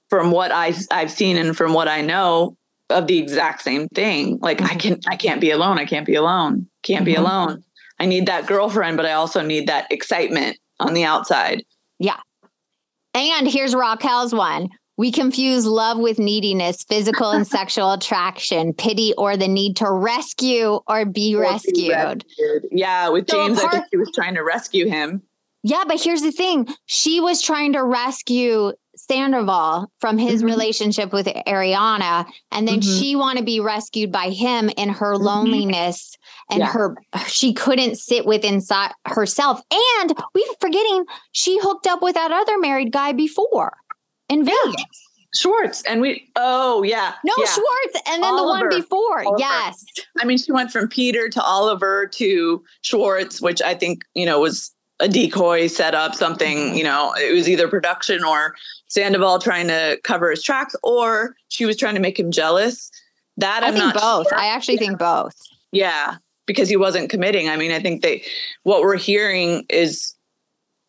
[0.10, 2.56] from what I I've seen and from what I know
[2.90, 4.40] of the exact same thing.
[4.42, 4.78] Like I mm-hmm.
[4.78, 5.80] can I can't be alone.
[5.80, 6.68] I can't be alone.
[6.84, 7.66] Can't be alone.
[8.00, 11.64] I need that girlfriend, but I also need that excitement on the outside.
[12.00, 12.20] Yeah.
[13.14, 14.70] And here's Raquel's one.
[14.98, 20.80] We confuse love with neediness, physical and sexual attraction, pity, or the need to rescue
[20.88, 21.76] or be, or rescued.
[21.76, 22.66] be rescued.
[22.72, 25.22] Yeah, with James, part, I think she was trying to rescue him.
[25.64, 30.48] Yeah, but here's the thing she was trying to rescue Sandoval from his mm-hmm.
[30.48, 33.00] relationship with Ariana, and then mm-hmm.
[33.00, 35.24] she want to be rescued by him in her mm-hmm.
[35.24, 36.17] loneliness
[36.50, 36.72] and yeah.
[36.72, 36.96] her
[37.28, 39.62] she couldn't sit with inside herself.
[40.00, 43.78] And we're forgetting she hooked up with that other married guy before
[44.30, 44.54] in yeah.
[45.36, 47.46] Schwartz and we oh yeah no yeah.
[47.46, 48.70] Schwartz and then Oliver.
[48.70, 49.40] the one before Oliver.
[49.40, 49.86] yes
[50.20, 54.40] I mean she went from Peter to Oliver to Schwartz which I think you know
[54.40, 58.56] was a decoy set up something you know it was either production or
[58.88, 62.90] Sandoval trying to cover his tracks or she was trying to make him jealous
[63.36, 64.38] that I I'm think both sure.
[64.38, 64.80] I actually yeah.
[64.80, 65.36] think both
[65.72, 66.16] yeah
[66.48, 67.48] because he wasn't committing.
[67.50, 68.24] I mean, I think they
[68.64, 70.16] what we're hearing is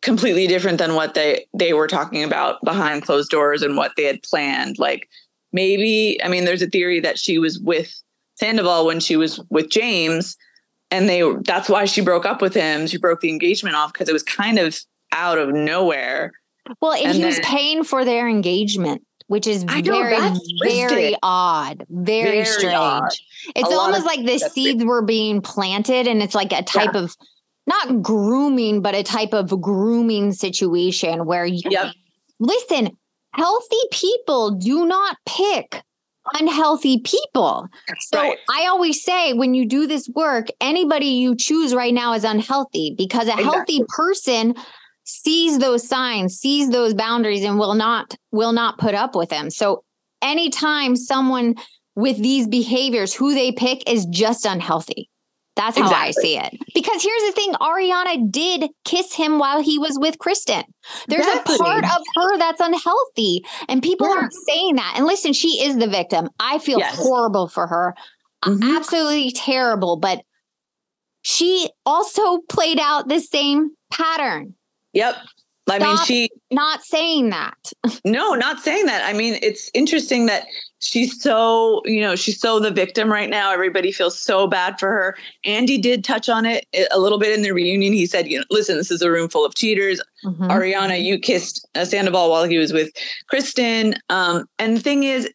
[0.01, 4.05] completely different than what they they were talking about behind closed doors and what they
[4.05, 4.79] had planned.
[4.79, 5.07] Like
[5.53, 7.93] maybe, I mean, there's a theory that she was with
[8.35, 10.35] Sandoval when she was with James,
[10.89, 12.87] and they that's why she broke up with him.
[12.87, 14.79] She broke the engagement off because it was kind of
[15.11, 16.31] out of nowhere.
[16.81, 20.17] Well, and, and he then, was paying for their engagement which is know, very,
[20.63, 22.73] very odd, very, very strange.
[22.73, 23.11] Odd.
[23.55, 27.01] It's a almost like the seeds were being planted, and it's like a type yeah.
[27.01, 27.15] of
[27.67, 31.93] not grooming, but a type of grooming situation where you yep.
[32.39, 32.97] listen,
[33.33, 35.83] healthy people do not pick
[36.33, 37.67] unhealthy people.
[37.99, 38.37] So right.
[38.49, 42.95] I always say when you do this work, anybody you choose right now is unhealthy
[42.97, 43.43] because a exactly.
[43.43, 44.55] healthy person
[45.09, 49.49] sees those signs, sees those boundaries and will not will not put up with them.
[49.49, 49.83] So
[50.21, 51.55] anytime someone
[51.95, 55.09] with these behaviors who they pick is just unhealthy.
[55.55, 56.07] That's how exactly.
[56.07, 56.57] I see it.
[56.73, 60.63] Because here's the thing Ariana did kiss him while he was with Kristen.
[61.09, 61.55] There's exactly.
[61.55, 64.15] a part of her that's unhealthy, and people yeah.
[64.15, 64.93] aren't saying that.
[64.95, 66.29] And listen, she is the victim.
[66.39, 66.95] I feel yes.
[66.97, 67.93] horrible for her.
[68.45, 68.77] Mm-hmm.
[68.77, 69.97] Absolutely terrible.
[69.97, 70.21] But
[71.23, 74.55] she also played out the same pattern.
[74.93, 75.15] Yep.
[75.69, 77.71] I Stop mean, she not saying that.
[78.05, 79.03] no, not saying that.
[79.07, 80.47] I mean, it's interesting that
[80.79, 83.51] she's so, you know, she's so the victim right now.
[83.51, 85.17] Everybody feels so bad for her.
[85.45, 87.93] Andy did touch on it a little bit in the reunion.
[87.93, 90.01] He said, you know, listen, this is a room full of cheaters.
[90.25, 90.45] Mm-hmm.
[90.45, 92.91] Ariana, you kissed uh, Sandoval while he was with
[93.29, 93.95] Kristen.
[94.09, 95.29] Um, and the thing is,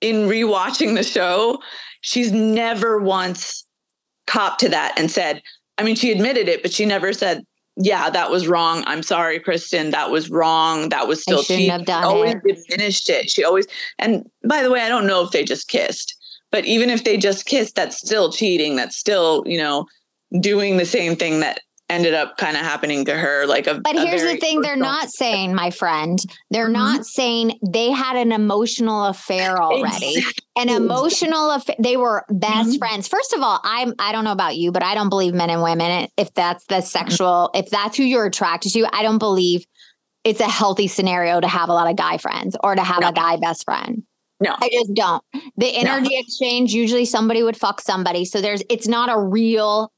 [0.00, 1.58] in rewatching the show,
[2.02, 3.64] she's never once
[4.26, 5.40] copped to that and said,
[5.78, 7.44] I mean, she admitted it, but she never said,
[7.76, 8.84] yeah, that was wrong.
[8.86, 9.90] I'm sorry, Kristen.
[9.90, 10.90] That was wrong.
[10.90, 11.70] That was still cheating.
[11.70, 12.64] Have done always it.
[12.68, 13.30] diminished it.
[13.30, 13.66] She always
[13.98, 16.16] and by the way, I don't know if they just kissed,
[16.52, 18.76] but even if they just kissed, that's still cheating.
[18.76, 19.86] That's still, you know,
[20.40, 21.60] doing the same thing that
[21.94, 24.76] ended up kind of happening to her like a but a here's the thing they're
[24.76, 26.18] not saying my friend
[26.50, 26.72] they're Mhm.
[26.72, 30.44] not saying they had an emotional affair already Exactly.
[30.56, 32.78] an emotional affair they were best Mhm.
[32.78, 35.50] friends first of all i'm i don't know about you but i don't believe men
[35.50, 39.64] and women if that's the sexual if that's who you're attracted to i don't believe
[40.24, 43.08] it's a healthy scenario to have a lot of guy friends or to have No.
[43.08, 44.02] a guy best friend
[44.40, 44.54] No.
[44.60, 45.22] I just don't.
[45.56, 48.24] The energy exchange, usually somebody would fuck somebody.
[48.24, 49.92] So there's it's not a real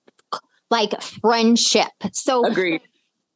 [0.71, 1.89] like friendship.
[2.13, 2.81] So agreed.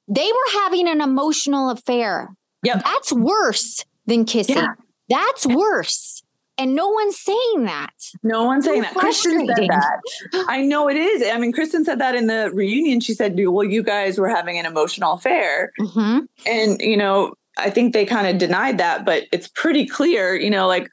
[0.08, 2.34] they were having an emotional affair.
[2.64, 2.82] Yep.
[2.84, 4.56] That's worse than kissing.
[4.56, 4.74] Yeah.
[5.08, 6.22] That's worse.
[6.58, 7.90] And no one's saying that.
[8.22, 8.94] No one's saying So that.
[8.98, 10.44] Kristen said that.
[10.46, 11.22] I know it is.
[11.32, 13.00] I mean, Kristen said that in the reunion.
[13.00, 16.26] She said, "Well, you guys were having an emotional affair," Mhm.
[16.46, 20.34] and you know, I think they kind of denied that, but it's pretty clear.
[20.36, 20.86] You know, like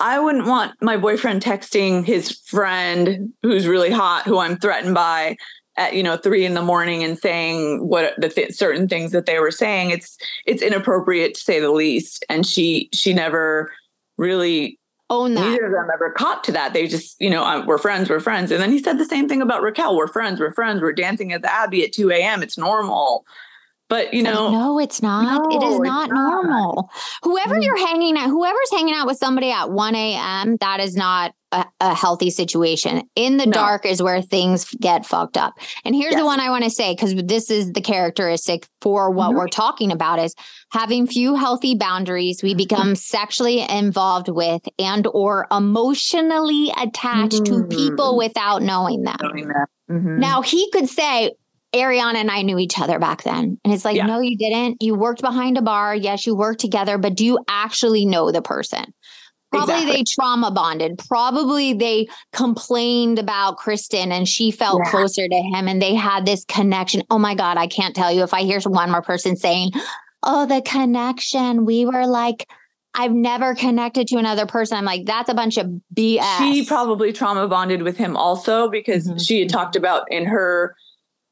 [0.00, 5.36] I wouldn't want my boyfriend texting his friend who's really hot, who I'm threatened by.
[5.76, 9.26] At you know three in the morning and saying what the th- certain things that
[9.26, 12.24] they were saying, it's it's inappropriate to say the least.
[12.28, 13.72] And she she never
[14.16, 14.78] really
[15.10, 15.40] Own that.
[15.40, 16.72] neither of them ever caught to that.
[16.72, 18.50] They just, you know, uh, we're friends, we're friends.
[18.50, 19.96] And then he said the same thing about Raquel.
[19.96, 20.80] We're friends, we're friends.
[20.80, 22.42] We're dancing at the Abbey at 2 a.m.
[22.42, 23.26] It's normal.
[23.88, 25.42] But, you know, no, it's not.
[25.50, 26.44] No, it's not, not.
[26.44, 26.90] normal.
[27.22, 27.64] Whoever Mm.
[27.64, 31.66] you're hanging out, whoever's hanging out with somebody at 1 a.m., that is not a,
[31.80, 33.02] a healthy situation.
[33.14, 33.52] In the No.
[33.52, 35.54] dark is where things get fucked up.
[35.84, 39.30] And here's the one I want to say because this is the characteristic for what
[39.32, 39.34] Mhm.
[39.36, 40.34] we're talking about is
[40.72, 42.42] having few healthy boundaries.
[42.42, 47.70] We become sexually involved with and or emotionally attached to Mhm.
[47.70, 49.16] people without knowing them.
[49.22, 49.52] knowing.
[49.90, 50.18] Mhm.
[50.18, 51.32] Now he could say,
[51.74, 53.58] Ariana and I knew each other back then.
[53.64, 54.06] And it's like, Yeah.
[54.06, 54.82] no, you didn't.
[54.82, 55.94] You worked behind a bar.
[55.94, 58.94] Yes, you worked together, but do you actually know the person?
[59.50, 59.96] Probably Exactly.
[59.98, 60.98] they trauma bonded.
[61.08, 64.90] Probably they complained about Kristen and she felt Yeah.
[64.90, 67.02] closer to him and they had this connection.
[67.10, 69.70] Oh my God, I can't tell you if I hear one more person saying,
[70.22, 71.64] oh, the connection.
[71.64, 72.48] We were like,
[72.94, 74.78] I've never connected to another person.
[74.78, 76.38] I'm like, that's a bunch of BS.
[76.38, 79.26] she probably trauma bonded with him also because Mhm.
[79.26, 80.74] she had talked about in her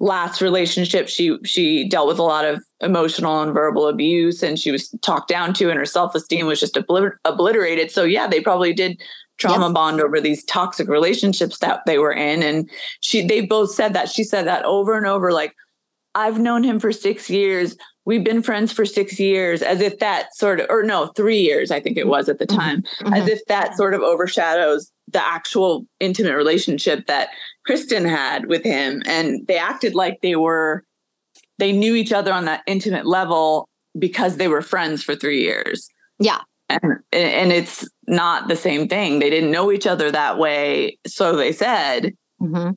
[0.02, 4.72] last relationship she she dealt with a lot of emotional and verbal abuse and she
[4.72, 8.72] was talked down to and her self-esteem was just obliter- obliterated so yeah they probably
[8.74, 9.00] did
[9.38, 12.68] trauma bond over these toxic relationships that they were in and
[13.00, 15.54] she they both said that she said that over and over like
[16.16, 20.34] i've known him for 6 years we've been friends for 6 years as if that
[20.34, 22.56] sort of or no 3 years i think it was at the Mhm.
[22.56, 23.16] time Mhm.
[23.22, 27.28] as if that sort of overshadows the actual intimate relationship that
[27.64, 29.02] Kristen had with him.
[29.06, 30.84] And they acted like they were,
[31.58, 35.88] they knew each other on that intimate level because they were friends for three years.
[36.18, 36.40] Yeah.
[36.68, 39.18] And, and it's not the same thing.
[39.18, 40.98] They didn't know each other that way.
[41.06, 42.70] So they said, mm-hmm.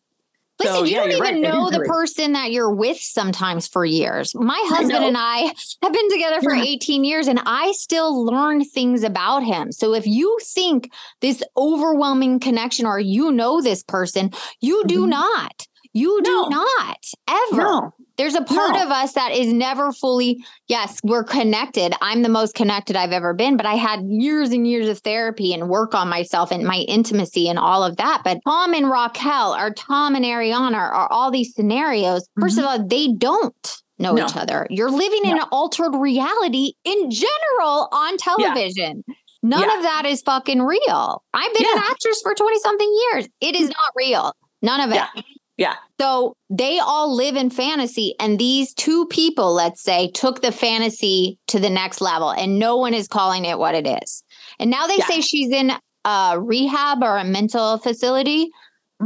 [0.62, 0.66] Mhm.
[0.66, 1.42] So, Listen, you yeah, don't even right.
[1.42, 4.34] Know the person that you're with sometimes for years.
[4.36, 5.08] My husband know.
[5.08, 6.64] and I have been together for Yeah.
[6.64, 9.72] 18 years and I still learn things about him.
[9.72, 10.92] So if you think
[11.22, 15.10] this overwhelming connection or you know this person, you do Mhm.
[15.10, 15.68] not.
[15.96, 16.48] You do No.
[16.50, 16.98] not
[17.30, 17.62] ever.
[17.62, 18.84] no, There's a part No.
[18.84, 21.94] of us that is never fully, yes, we're connected.
[22.02, 25.54] I'm the most connected I've ever been, but I had years and years of therapy
[25.54, 28.24] and work on myself and my intimacy and all of that.
[28.26, 32.28] But Tom and Raquel or Tom and Ariana are all these scenarios.
[32.40, 32.60] 1st mm-hmm.
[32.60, 34.26] of all, they don't know No.
[34.26, 34.68] each other.
[34.70, 39.06] You're living in an altered reality in general on television.
[39.44, 39.78] None Yeah.
[39.78, 41.24] of that is fucking real.
[41.34, 43.30] I've been an actress for 20 something years.
[43.40, 43.74] It is mm.
[43.74, 44.34] not real.
[44.62, 45.24] None of it.
[45.58, 45.76] Yeah.
[46.02, 48.14] So they all live in fantasy.
[48.20, 52.76] And these two people, let's say, took the fantasy to the next level and no
[52.76, 54.24] one is calling it what it is.
[54.60, 55.06] And now they Yeah.
[55.08, 55.72] say she's in
[56.04, 58.50] a rehab or a mental facility.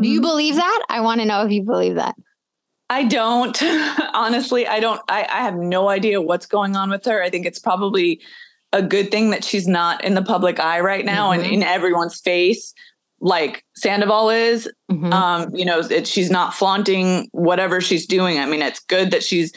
[0.02, 0.24] Do you Mhm.
[0.24, 0.86] believe that?
[0.90, 2.16] I want to know if you believe that.
[2.90, 3.62] I don't
[4.16, 4.66] honestly.
[4.68, 5.00] I don't.
[5.08, 7.22] I, I have no idea what's going on with her.
[7.22, 8.20] I think it's probably
[8.74, 11.52] a good thing that she's not in the public eye right now and Mhm.
[11.54, 12.74] in everyone's face,
[13.22, 14.70] like Sandoval is.
[14.92, 15.12] Mhm.
[15.14, 18.40] Um, you know, it, she's not flaunting whatever she's doing.
[18.40, 19.52] I mean, it's good that she's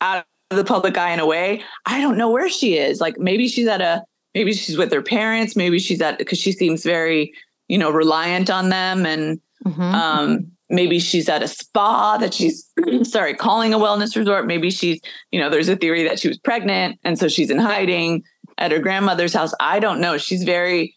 [0.00, 1.62] out of the public eye in a way.
[1.86, 3.00] I don't know where she is.
[3.00, 4.02] Like maybe she's at a.
[4.34, 5.54] Maybe she's with her parents.
[5.54, 7.32] Maybe she's at because she seems very,
[7.68, 9.94] you know, reliant on them and Mhm.
[9.94, 12.68] um, maybe she's at a spa that she's
[13.04, 15.00] sorry calling a wellness resort maybe she's
[15.30, 18.22] you know there's a theory that she was pregnant and so she's in hiding
[18.58, 20.94] at her grandmother's house i don't know she's very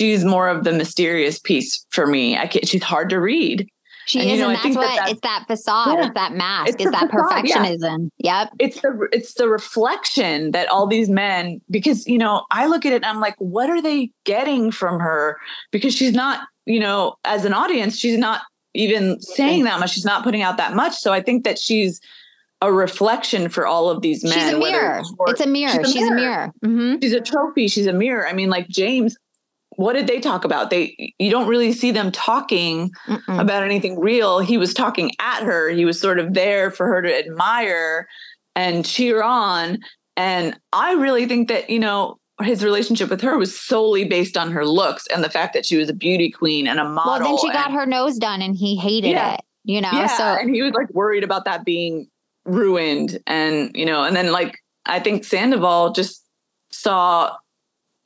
[0.00, 3.68] she's more of the mysterious piece for me i can't she's hard to read
[4.06, 6.06] She and, is, you know, and that's what that it's that facade, yeah.
[6.06, 8.08] it's that mask, it's, it's that facade, perfectionism.
[8.18, 8.40] Yeah.
[8.40, 8.52] Yep.
[8.58, 12.92] It's the it's the reflection that all these men, because you know, I look at
[12.92, 15.38] it and I'm like, what are they getting from her?
[15.70, 18.40] Because she's not, you know, as an audience, she's not
[18.74, 19.92] even saying that much.
[19.92, 20.96] She's not putting out that much.
[20.96, 22.00] So I think that she's
[22.62, 24.32] a reflection for all of these men.
[24.32, 25.02] She's a mirror.
[25.28, 25.84] It's a mirror.
[25.84, 26.14] She's a mirror.
[26.14, 26.52] A, mirror.
[26.64, 27.00] Mm-hmm.
[27.00, 27.68] She's a trophy.
[27.68, 28.26] She's a mirror.
[28.26, 29.16] I mean, like James,
[29.80, 30.68] what did they talk about?
[30.68, 33.40] They you don't really see them talking Mm-mm.
[33.40, 34.40] about anything real.
[34.40, 35.70] He was talking at her.
[35.70, 38.06] He was sort of there for her to admire
[38.54, 39.78] and cheer on.
[40.18, 44.50] And I really think that, you know, his relationship with her was solely based on
[44.50, 47.12] her looks and the fact that she was a beauty queen and a model.
[47.12, 49.92] Well, then she and, got her nose done and he hated yeah, it, you know?
[49.92, 52.06] Yeah, so and he was like worried about that being
[52.44, 56.24] ruined and you know and then like i think sandoval just
[56.72, 57.36] saw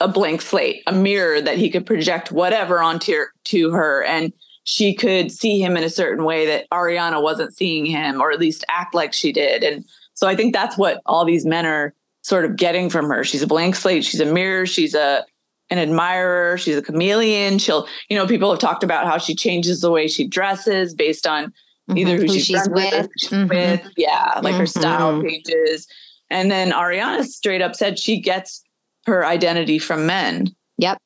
[0.00, 4.32] a blank slate a mirror that he could project whatever onto to her and
[4.64, 8.40] she could see him in a certain way that ariana wasn't seeing him or at
[8.40, 11.94] least act like she did and so i think that's what all these men are
[12.22, 15.24] sort of getting from her she's a blank slate she's a mirror she's a
[15.70, 19.80] an admirer she's a chameleon she'll you know people have talked about how she changes
[19.80, 21.52] the way she dresses based on
[21.88, 21.98] mm-hmm.
[21.98, 23.48] either who, who she's, she's with, with, she's mm-hmm.
[23.48, 24.60] with, yeah, like mm-hmm.
[24.60, 25.86] her style pages.
[26.30, 28.63] And then Ariana straight up said she gets
[29.06, 30.54] her identity from men.
[30.78, 30.98] Yep.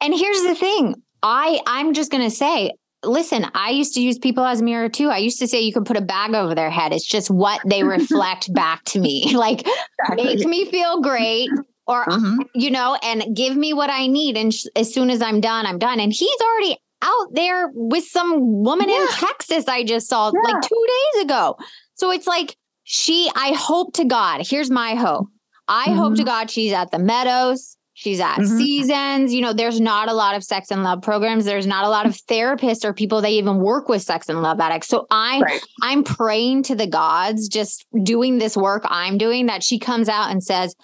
[0.00, 0.94] And here's the thing.
[1.22, 2.72] I I'm just going to say
[3.04, 5.08] listen, I used to use people as a mirror too.
[5.08, 6.92] I used to say you can put a bag over their head.
[6.92, 9.26] It's just what they reflect back to me.
[9.38, 10.24] Like exactly.
[10.24, 11.48] make me feel great
[11.86, 12.42] or mm-hmm.
[12.54, 15.64] you know and give me what I need and sh- as soon as I'm done,
[15.64, 16.00] I'm done.
[16.00, 19.02] And he's already out there with some woman yeah.
[19.02, 20.52] in Texas I just saw yeah.
[20.52, 21.56] like 2 days ago.
[21.94, 25.28] So it's like she I hope to God, here's my hope.
[25.68, 25.96] I mm-hmm.
[25.96, 26.28] hope to mm-hmm.
[26.28, 27.76] God she's at the Meadows.
[27.94, 28.56] She's at mm-hmm.
[28.56, 29.34] seasons.
[29.34, 31.44] You know, there's not a lot of sex and love programs.
[31.44, 34.60] There's not a lot of therapists or people that even work with sex and love
[34.60, 34.86] addicts.
[34.86, 35.60] So I right.
[35.82, 40.30] I'm praying to the gods, just doing this work I'm doing, that she comes out
[40.30, 40.76] and says,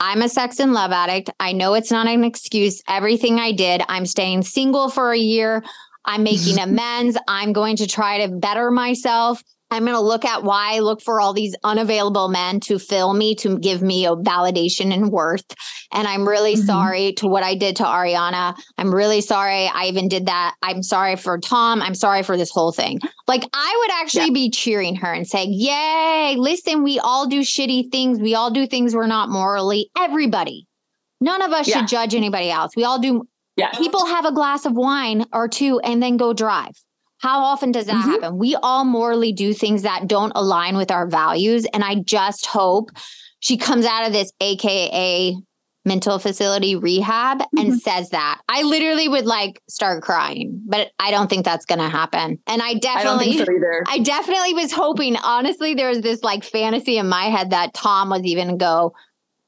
[0.00, 1.30] I'm a sex and love addict.
[1.40, 2.82] I know it's not an excuse.
[2.86, 5.62] Everything I did, I'm staying single for a year.
[6.04, 7.16] I'm making amends.
[7.26, 9.42] I'm going to try to better myself.
[9.70, 13.14] I'm going to look at why I look for all these unavailable men to fill
[13.14, 15.44] me, to give me a validation and worth.
[15.92, 16.66] And I'm really mm-hmm.
[16.66, 18.56] sorry to what I did to Ariana.
[18.78, 20.56] I'm really sorry I even did that.
[20.62, 21.82] I'm sorry for Tom.
[21.82, 22.98] I'm sorry for this whole thing.
[23.28, 24.46] Like, I would actually yeah.
[24.46, 28.18] be cheering her and saying, Yay, listen, we all do shitty things.
[28.18, 29.90] We all do things we're not morally.
[29.96, 30.66] Everybody.
[31.20, 31.78] None of us yeah.
[31.78, 32.74] should judge anybody else.
[32.76, 33.28] We all do.
[33.56, 33.76] Yes.
[33.78, 36.72] People have a glass of wine or two and then go drive.
[37.20, 38.10] How often does that mm-hmm.
[38.10, 38.38] happen?
[38.38, 41.66] We all morally do things that don't align with our values.
[41.72, 42.90] And I just hope
[43.40, 45.36] she comes out of this AKA
[45.84, 47.58] mental facility rehab mm-hmm.
[47.58, 48.40] and says that.
[48.48, 52.38] I literally would like start crying, but I don't think that's going to happen.
[52.46, 53.52] And I definitely, I, so
[53.86, 58.10] I, definitely was hoping, honestly, there was this like fantasy in my head that Tom
[58.10, 58.94] was even go,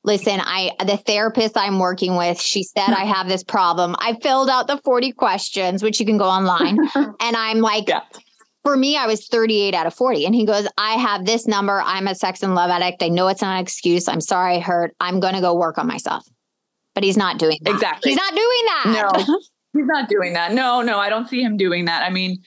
[0.04, 3.94] listen, I the therapist I'm working with, she said I have this problem.
[3.98, 6.78] I filled out the 40 questions, which you can go online.
[6.94, 8.00] and I'm like, yeah.
[8.62, 10.26] for me, I was 38 out of 40.
[10.26, 11.80] And he goes, I have this number.
[11.84, 13.02] I'm a sex and love addict.
[13.02, 14.08] I know it's not an excuse.
[14.08, 14.94] I'm sorry I hurt.
[15.00, 16.24] I'm going to go work on myself.
[16.94, 17.72] But he's not doing that.
[17.72, 18.10] Exactly.
[18.10, 19.12] He's not doing that.
[19.16, 19.38] No,
[19.72, 20.52] he's not doing that.
[20.52, 22.02] No, no, I don't see him doing that.
[22.02, 22.42] I mean,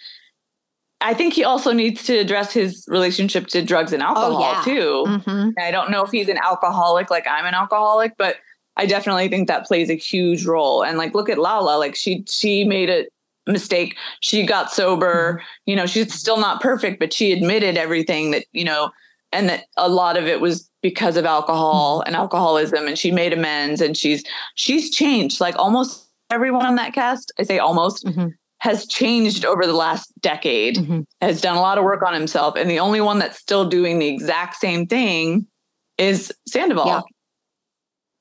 [1.06, 4.62] I think he also needs to address his relationship to drugs and alcohol oh, yeah.
[4.64, 5.06] too.
[5.08, 5.50] Mm-hmm.
[5.60, 8.38] I don't know if he's an alcoholic like I'm an alcoholic, but
[8.76, 10.84] I definitely think that plays a huge role.
[10.84, 13.06] And like, look at Lala, like she she made a
[13.46, 13.96] mistake.
[14.22, 15.34] She got sober.
[15.34, 15.70] Mm-hmm.
[15.70, 18.90] You know, she's still not perfect, but she admitted everything that you know,
[19.32, 22.08] and that a lot of it was because of alcohol mm-hmm.
[22.08, 22.88] and alcoholism.
[22.88, 24.24] And she made amends, and she's
[24.56, 25.40] she's changed.
[25.40, 28.08] Like almost everyone on that cast, I say almost.
[28.60, 31.02] Has changed over the last decade, mm-hmm.
[31.22, 32.56] has done a lot of work on himself.
[32.56, 35.46] And the only one that's still doing the exact same thing
[35.98, 36.88] is Sandoval.
[36.88, 37.02] Yeah.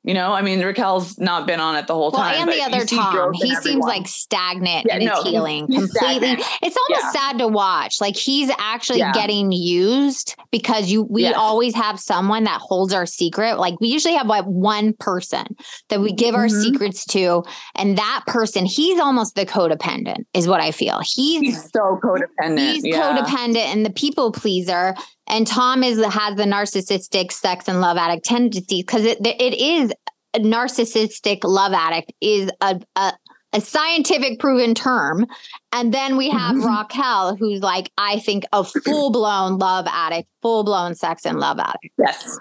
[0.05, 2.43] You know, I mean, Raquel's not been on it the whole well, time.
[2.43, 5.93] And the other Tom, he seems like stagnant yeah, in no, his healing he's, he's
[5.93, 6.29] completely.
[6.29, 6.49] Stagnant.
[6.63, 7.11] It's almost yeah.
[7.13, 8.03] sad to watch.
[8.03, 9.13] Like he's actually yeah.
[9.13, 11.35] getting used because you we yes.
[11.35, 13.59] always have someone that holds our secret.
[13.59, 15.47] Like we usually have like one person
[15.89, 16.61] that we give our mm-hmm.
[16.61, 17.43] secrets to,
[17.75, 21.01] and that person, he's almost the codependent, is what I feel.
[21.03, 22.75] He's, he's so codependent.
[22.75, 24.95] He's codependent and the people pleaser
[25.27, 29.93] and Tom is has the narcissistic sex and love addict tendency because it it is
[30.35, 33.13] a narcissistic love addict is a, a
[33.55, 35.27] a scientific proven term.
[35.73, 36.67] And then we have mm-hmm.
[36.67, 41.59] Raquel, who's like, I think, a full blown love addict, full blown sex and love
[41.61, 41.95] addict.
[41.97, 42.39] Yes.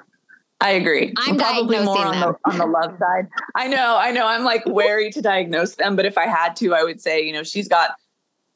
[0.60, 1.14] I agree.
[1.18, 3.28] I'm probably more on the on the love side.
[3.54, 4.26] I know, I know.
[4.26, 7.34] I'm like wary to diagnose them, but if I had to, I would say, you
[7.34, 7.92] know, she's got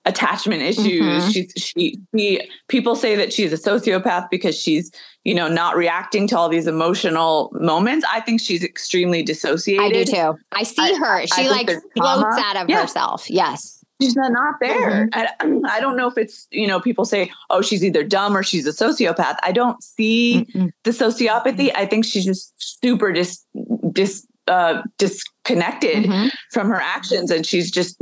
[0.08, 1.24] attachment issues.
[1.24, 1.30] Mm-hmm.
[1.30, 4.92] She's she, she people say that she's a sociopath because she's
[5.24, 8.06] you know not reacting to all these emotional moments.
[8.10, 9.86] I think she's extremely dissociated.
[9.86, 10.40] I do too.
[10.52, 11.28] I see I, her.
[11.28, 12.82] She like floats out of yeah.
[12.82, 13.30] herself.
[13.30, 13.84] Yes.
[14.00, 15.08] She's not there.
[15.08, 15.66] Mm-hmm.
[15.66, 18.44] I, I don't know if it's, you know, people say, oh, she's either dumb or
[18.44, 19.38] she's a sociopath.
[19.42, 21.72] I don't see mm the sociopathy.
[21.74, 23.44] I think she's just super dis,
[23.92, 26.28] dis, uh, disconnected mm-hmm.
[26.52, 27.98] from her actions and she's just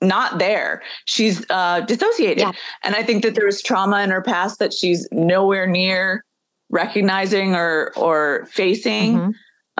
[0.00, 0.82] not there.
[1.06, 2.38] She's uh, dissociated.
[2.38, 2.52] Yeah.
[2.84, 6.24] And I think that there was trauma in her past that she's nowhere near
[6.70, 9.14] recognizing or or facing.
[9.14, 9.30] Mm-hmm.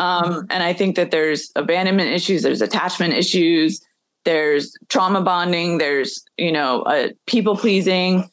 [0.02, 3.80] Um, and I think that there's abandonment issues, there's attachment issues,
[4.24, 8.30] there's trauma bonding, there's you know uh, people pleasing,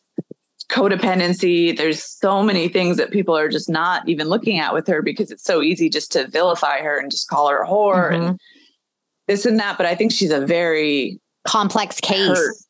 [0.69, 1.75] codependency.
[1.75, 5.31] There's so many things that people are just not even looking at with her because
[5.31, 8.23] it's so easy just to vilify her and just call her a whore mm-hmm.
[8.23, 8.39] and
[9.27, 9.77] this and that.
[9.77, 12.67] But I think she's a very complex case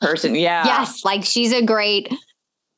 [0.00, 0.34] person.
[0.34, 0.64] Yeah.
[0.64, 1.04] Yes.
[1.04, 2.12] Like she's a great.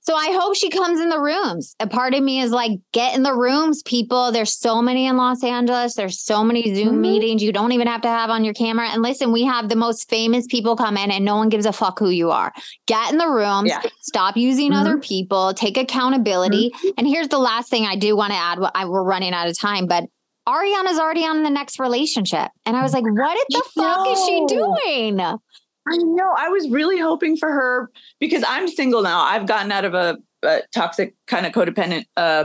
[0.05, 1.77] So I hope she comes in the rooms.
[1.79, 4.33] A part of me is like, get in the rooms, people.
[4.33, 5.95] There's so many in Los Angeles.
[5.95, 7.01] There's so many Zoom mm-hmm.
[7.01, 8.89] meetings you don't even have to have on your camera.
[8.89, 11.73] And listen, we have the most famous people come in and no one gives a
[11.73, 12.53] fuck who you are.
[12.87, 13.81] Get in the rooms, yeah.
[14.01, 14.81] stop using mm-hmm.
[14.81, 16.71] other people, take accountability.
[16.71, 16.89] Mm-hmm.
[16.99, 18.59] And here's the last thing I do want to add.
[18.75, 20.03] I, we're running out of time, but
[20.49, 22.51] Ariana's already on the next relationship.
[22.67, 25.21] And I was like, what the fuck is she doing?
[25.21, 26.35] I know.
[26.37, 27.91] I was really hoping for her
[28.21, 29.23] because I'm single now.
[29.23, 32.45] I've gotten out of a, a toxic kind of codependent, uh,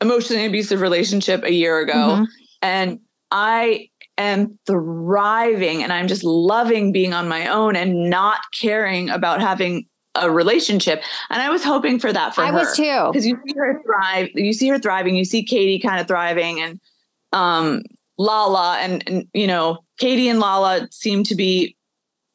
[0.00, 1.92] emotionally abusive relationship a year ago.
[1.92, 2.24] Mm-hmm.
[2.62, 9.10] And I am thriving and I'm just loving being on my own and not caring
[9.10, 11.02] about having a relationship.
[11.30, 12.52] And I was hoping for that for I her.
[12.52, 13.08] I was too.
[13.10, 16.60] Because you see her thrive, you see her thriving, you see Katie kind of thriving
[16.60, 16.80] and
[17.34, 17.82] um,
[18.16, 21.76] Lala and, and you know Katie and Lala seem to be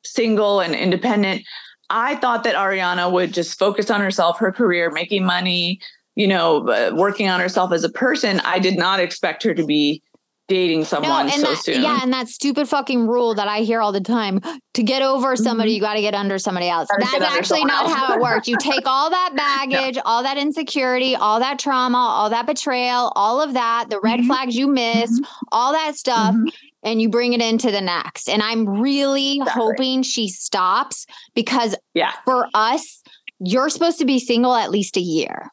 [0.03, 1.43] single and independent.
[1.89, 5.79] I thought that Ariana would just focus on herself, her career, making money,
[6.15, 8.39] you know, uh, working on herself as a person.
[8.41, 10.03] I did not expect her to be
[10.49, 11.81] dating someone no, so that, soon.
[11.81, 14.41] Yeah, and that stupid fucking rule that I hear all the time:
[14.73, 15.75] to get over somebody, mm-hmm.
[15.75, 16.89] you got to get under somebody else.
[16.99, 17.93] That's actually not else.
[17.93, 18.47] how it works.
[18.47, 20.01] You take all that baggage, no.
[20.05, 24.27] all that insecurity, all that trauma, all that betrayal, all of that, the red mm-hmm.
[24.27, 25.43] flags you missed, mm-hmm.
[25.51, 26.35] all that stuff.
[26.35, 26.47] Mm-hmm.
[26.81, 28.29] And you bring it into the next.
[28.29, 29.61] And I'm really exactly.
[29.61, 32.13] hoping she stops because yeah.
[32.23, 33.03] for us,
[33.39, 35.51] you're supposed to be single at least a year.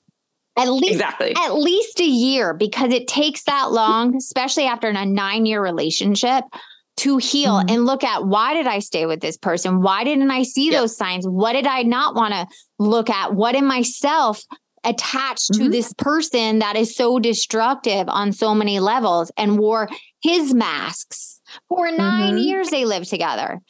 [0.59, 1.35] At least exactly.
[1.37, 6.45] at least a year because it takes that long, especially after a nine year relationship
[6.99, 7.69] to heal mm-hmm.
[7.69, 9.83] and look at why did I stay with this person?
[9.83, 10.81] Why didn't I see yep.
[10.81, 11.27] those signs?
[11.29, 12.47] What did I not want to
[12.79, 13.35] look at?
[13.35, 14.43] What in myself
[14.87, 15.65] attached mm-hmm.
[15.65, 19.89] to this person that is so destructive on so many levels and wore
[20.23, 22.39] his masks for 9 mm-hmm.
[22.39, 23.61] years they lived together.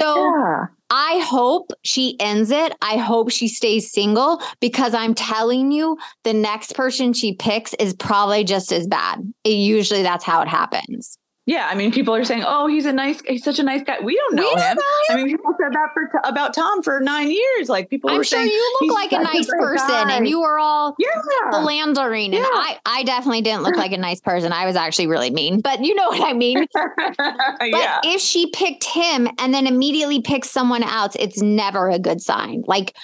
[0.00, 0.66] So yeah.
[0.90, 2.72] I hope she ends it.
[2.82, 7.94] I hope she stays single because I'm telling you, the next person she picks is
[7.94, 9.20] probably just as bad.
[9.44, 11.18] It, usually that's how it happens.
[11.46, 13.98] Yeah, I mean, people are saying, "Oh, he's a nice, he's such a nice guy."
[14.02, 14.76] We don't know, we don't him.
[14.76, 15.14] know him.
[15.14, 17.68] I mean, people said that for about Tom for nine years.
[17.68, 20.16] Like people, I'm were sure saying, you look like a nice a person, guy.
[20.16, 21.10] and you were all yeah.
[21.50, 22.34] philandering.
[22.34, 22.44] And yeah.
[22.44, 24.52] I, I definitely didn't look like a nice person.
[24.52, 26.66] I was actually really mean, but you know what I mean.
[26.74, 28.00] but yeah.
[28.04, 32.64] if she picked him and then immediately picks someone else, it's never a good sign.
[32.66, 32.96] Like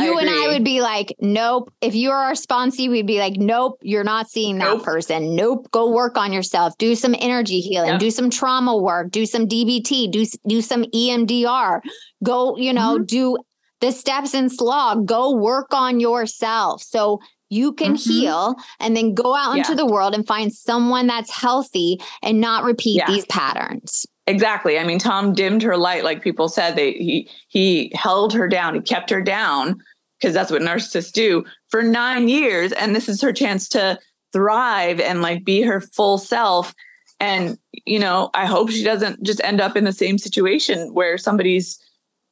[0.00, 1.72] you and I would be like, nope.
[1.80, 4.84] If you're our sponsee, we'd be like, nope, you're not seeing that nope.
[4.84, 5.36] person.
[5.36, 5.70] Nope.
[5.70, 6.76] Go work on yourself.
[6.78, 7.90] Do some energy healing.
[7.90, 8.00] Yep.
[8.00, 9.10] Do some trauma work.
[9.10, 10.10] Do some DBT.
[10.10, 11.80] Do do some EMDR.
[12.24, 13.04] Go, you know, mm-hmm.
[13.04, 13.36] do
[13.80, 15.04] the steps in SLAA.
[15.04, 17.20] Go work on yourself so
[17.50, 18.10] you can mm-hmm.
[18.10, 19.58] heal and then go out yeah.
[19.58, 23.06] into the world and find someone that's healthy and not repeat yeah.
[23.08, 24.06] these patterns.
[24.26, 24.78] Exactly.
[24.78, 26.76] I mean, Tom dimmed her light, like people said.
[26.76, 28.74] They he he held her down.
[28.74, 29.82] He kept her down
[30.20, 33.98] because that's what narcissists do for nine years, and this is her chance to
[34.32, 36.72] thrive and like be her full self.
[37.18, 41.18] And you know, I hope she doesn't just end up in the same situation where
[41.18, 41.80] somebody's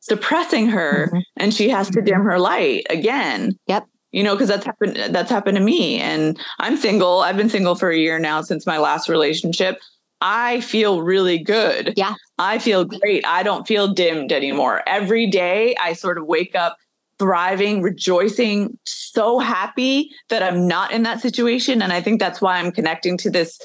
[0.01, 1.19] suppressing her mm-hmm.
[1.37, 3.59] and she has to dim her light again.
[3.67, 3.87] Yep.
[4.13, 5.15] You know, because that's happened.
[5.15, 7.21] That's happened to me, and I'm single.
[7.21, 9.79] I've been single for a year now since my last relationship.
[10.21, 11.95] I feel really good.
[11.97, 12.15] Yeah.
[12.39, 13.27] I feel great.
[13.27, 14.83] I don't feel dimmed anymore.
[14.87, 16.77] Every day I sort of wake up
[17.19, 21.83] thriving, rejoicing, so happy that I'm not in that situation.
[21.83, 23.61] And I think that's why I'm connecting to this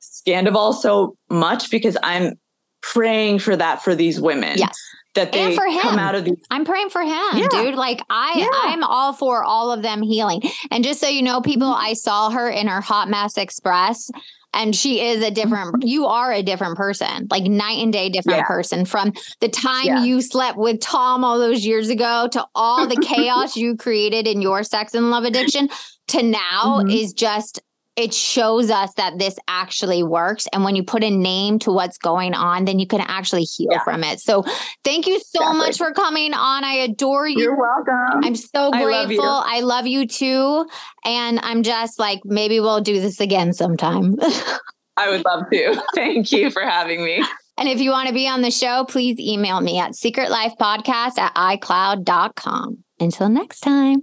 [0.00, 2.38] Scandoval so much because I'm
[2.82, 4.58] praying for that for these women.
[4.58, 4.76] Yes.
[5.14, 5.80] That they and for him.
[5.80, 6.36] come out of these.
[6.50, 7.48] I'm praying for him, yeah.
[7.50, 7.74] dude.
[7.74, 8.48] Like I, yeah.
[8.52, 10.42] I'm all for all of them healing.
[10.70, 11.86] And just so you know, people, mm-hmm.
[11.86, 14.10] I saw her in her Hot Mass Express
[14.56, 15.86] and she is a different mm-hmm.
[15.86, 18.46] you are a different person like night and day different yeah.
[18.46, 20.04] person from the time yeah.
[20.04, 24.42] you slept with tom all those years ago to all the chaos you created in
[24.42, 25.68] your sex and love addiction
[26.08, 26.88] to now mm-hmm.
[26.88, 27.60] is just
[27.96, 30.46] it shows us that this actually works.
[30.52, 33.68] And when you put a name to what's going on, then you can actually heal
[33.72, 33.82] yeah.
[33.84, 34.20] from it.
[34.20, 34.44] So
[34.84, 35.58] thank you so exactly.
[35.58, 36.62] much for coming on.
[36.62, 37.38] I adore you.
[37.38, 38.20] You're welcome.
[38.22, 39.24] I'm so grateful.
[39.24, 40.68] I love, I love you too.
[41.04, 44.16] And I'm just like, maybe we'll do this again sometime.
[44.98, 45.82] I would love to.
[45.94, 47.24] Thank you for having me.
[47.58, 51.34] And if you want to be on the show, please email me at secretlifepodcast at
[51.34, 52.84] icloud.com.
[53.00, 54.02] Until next time.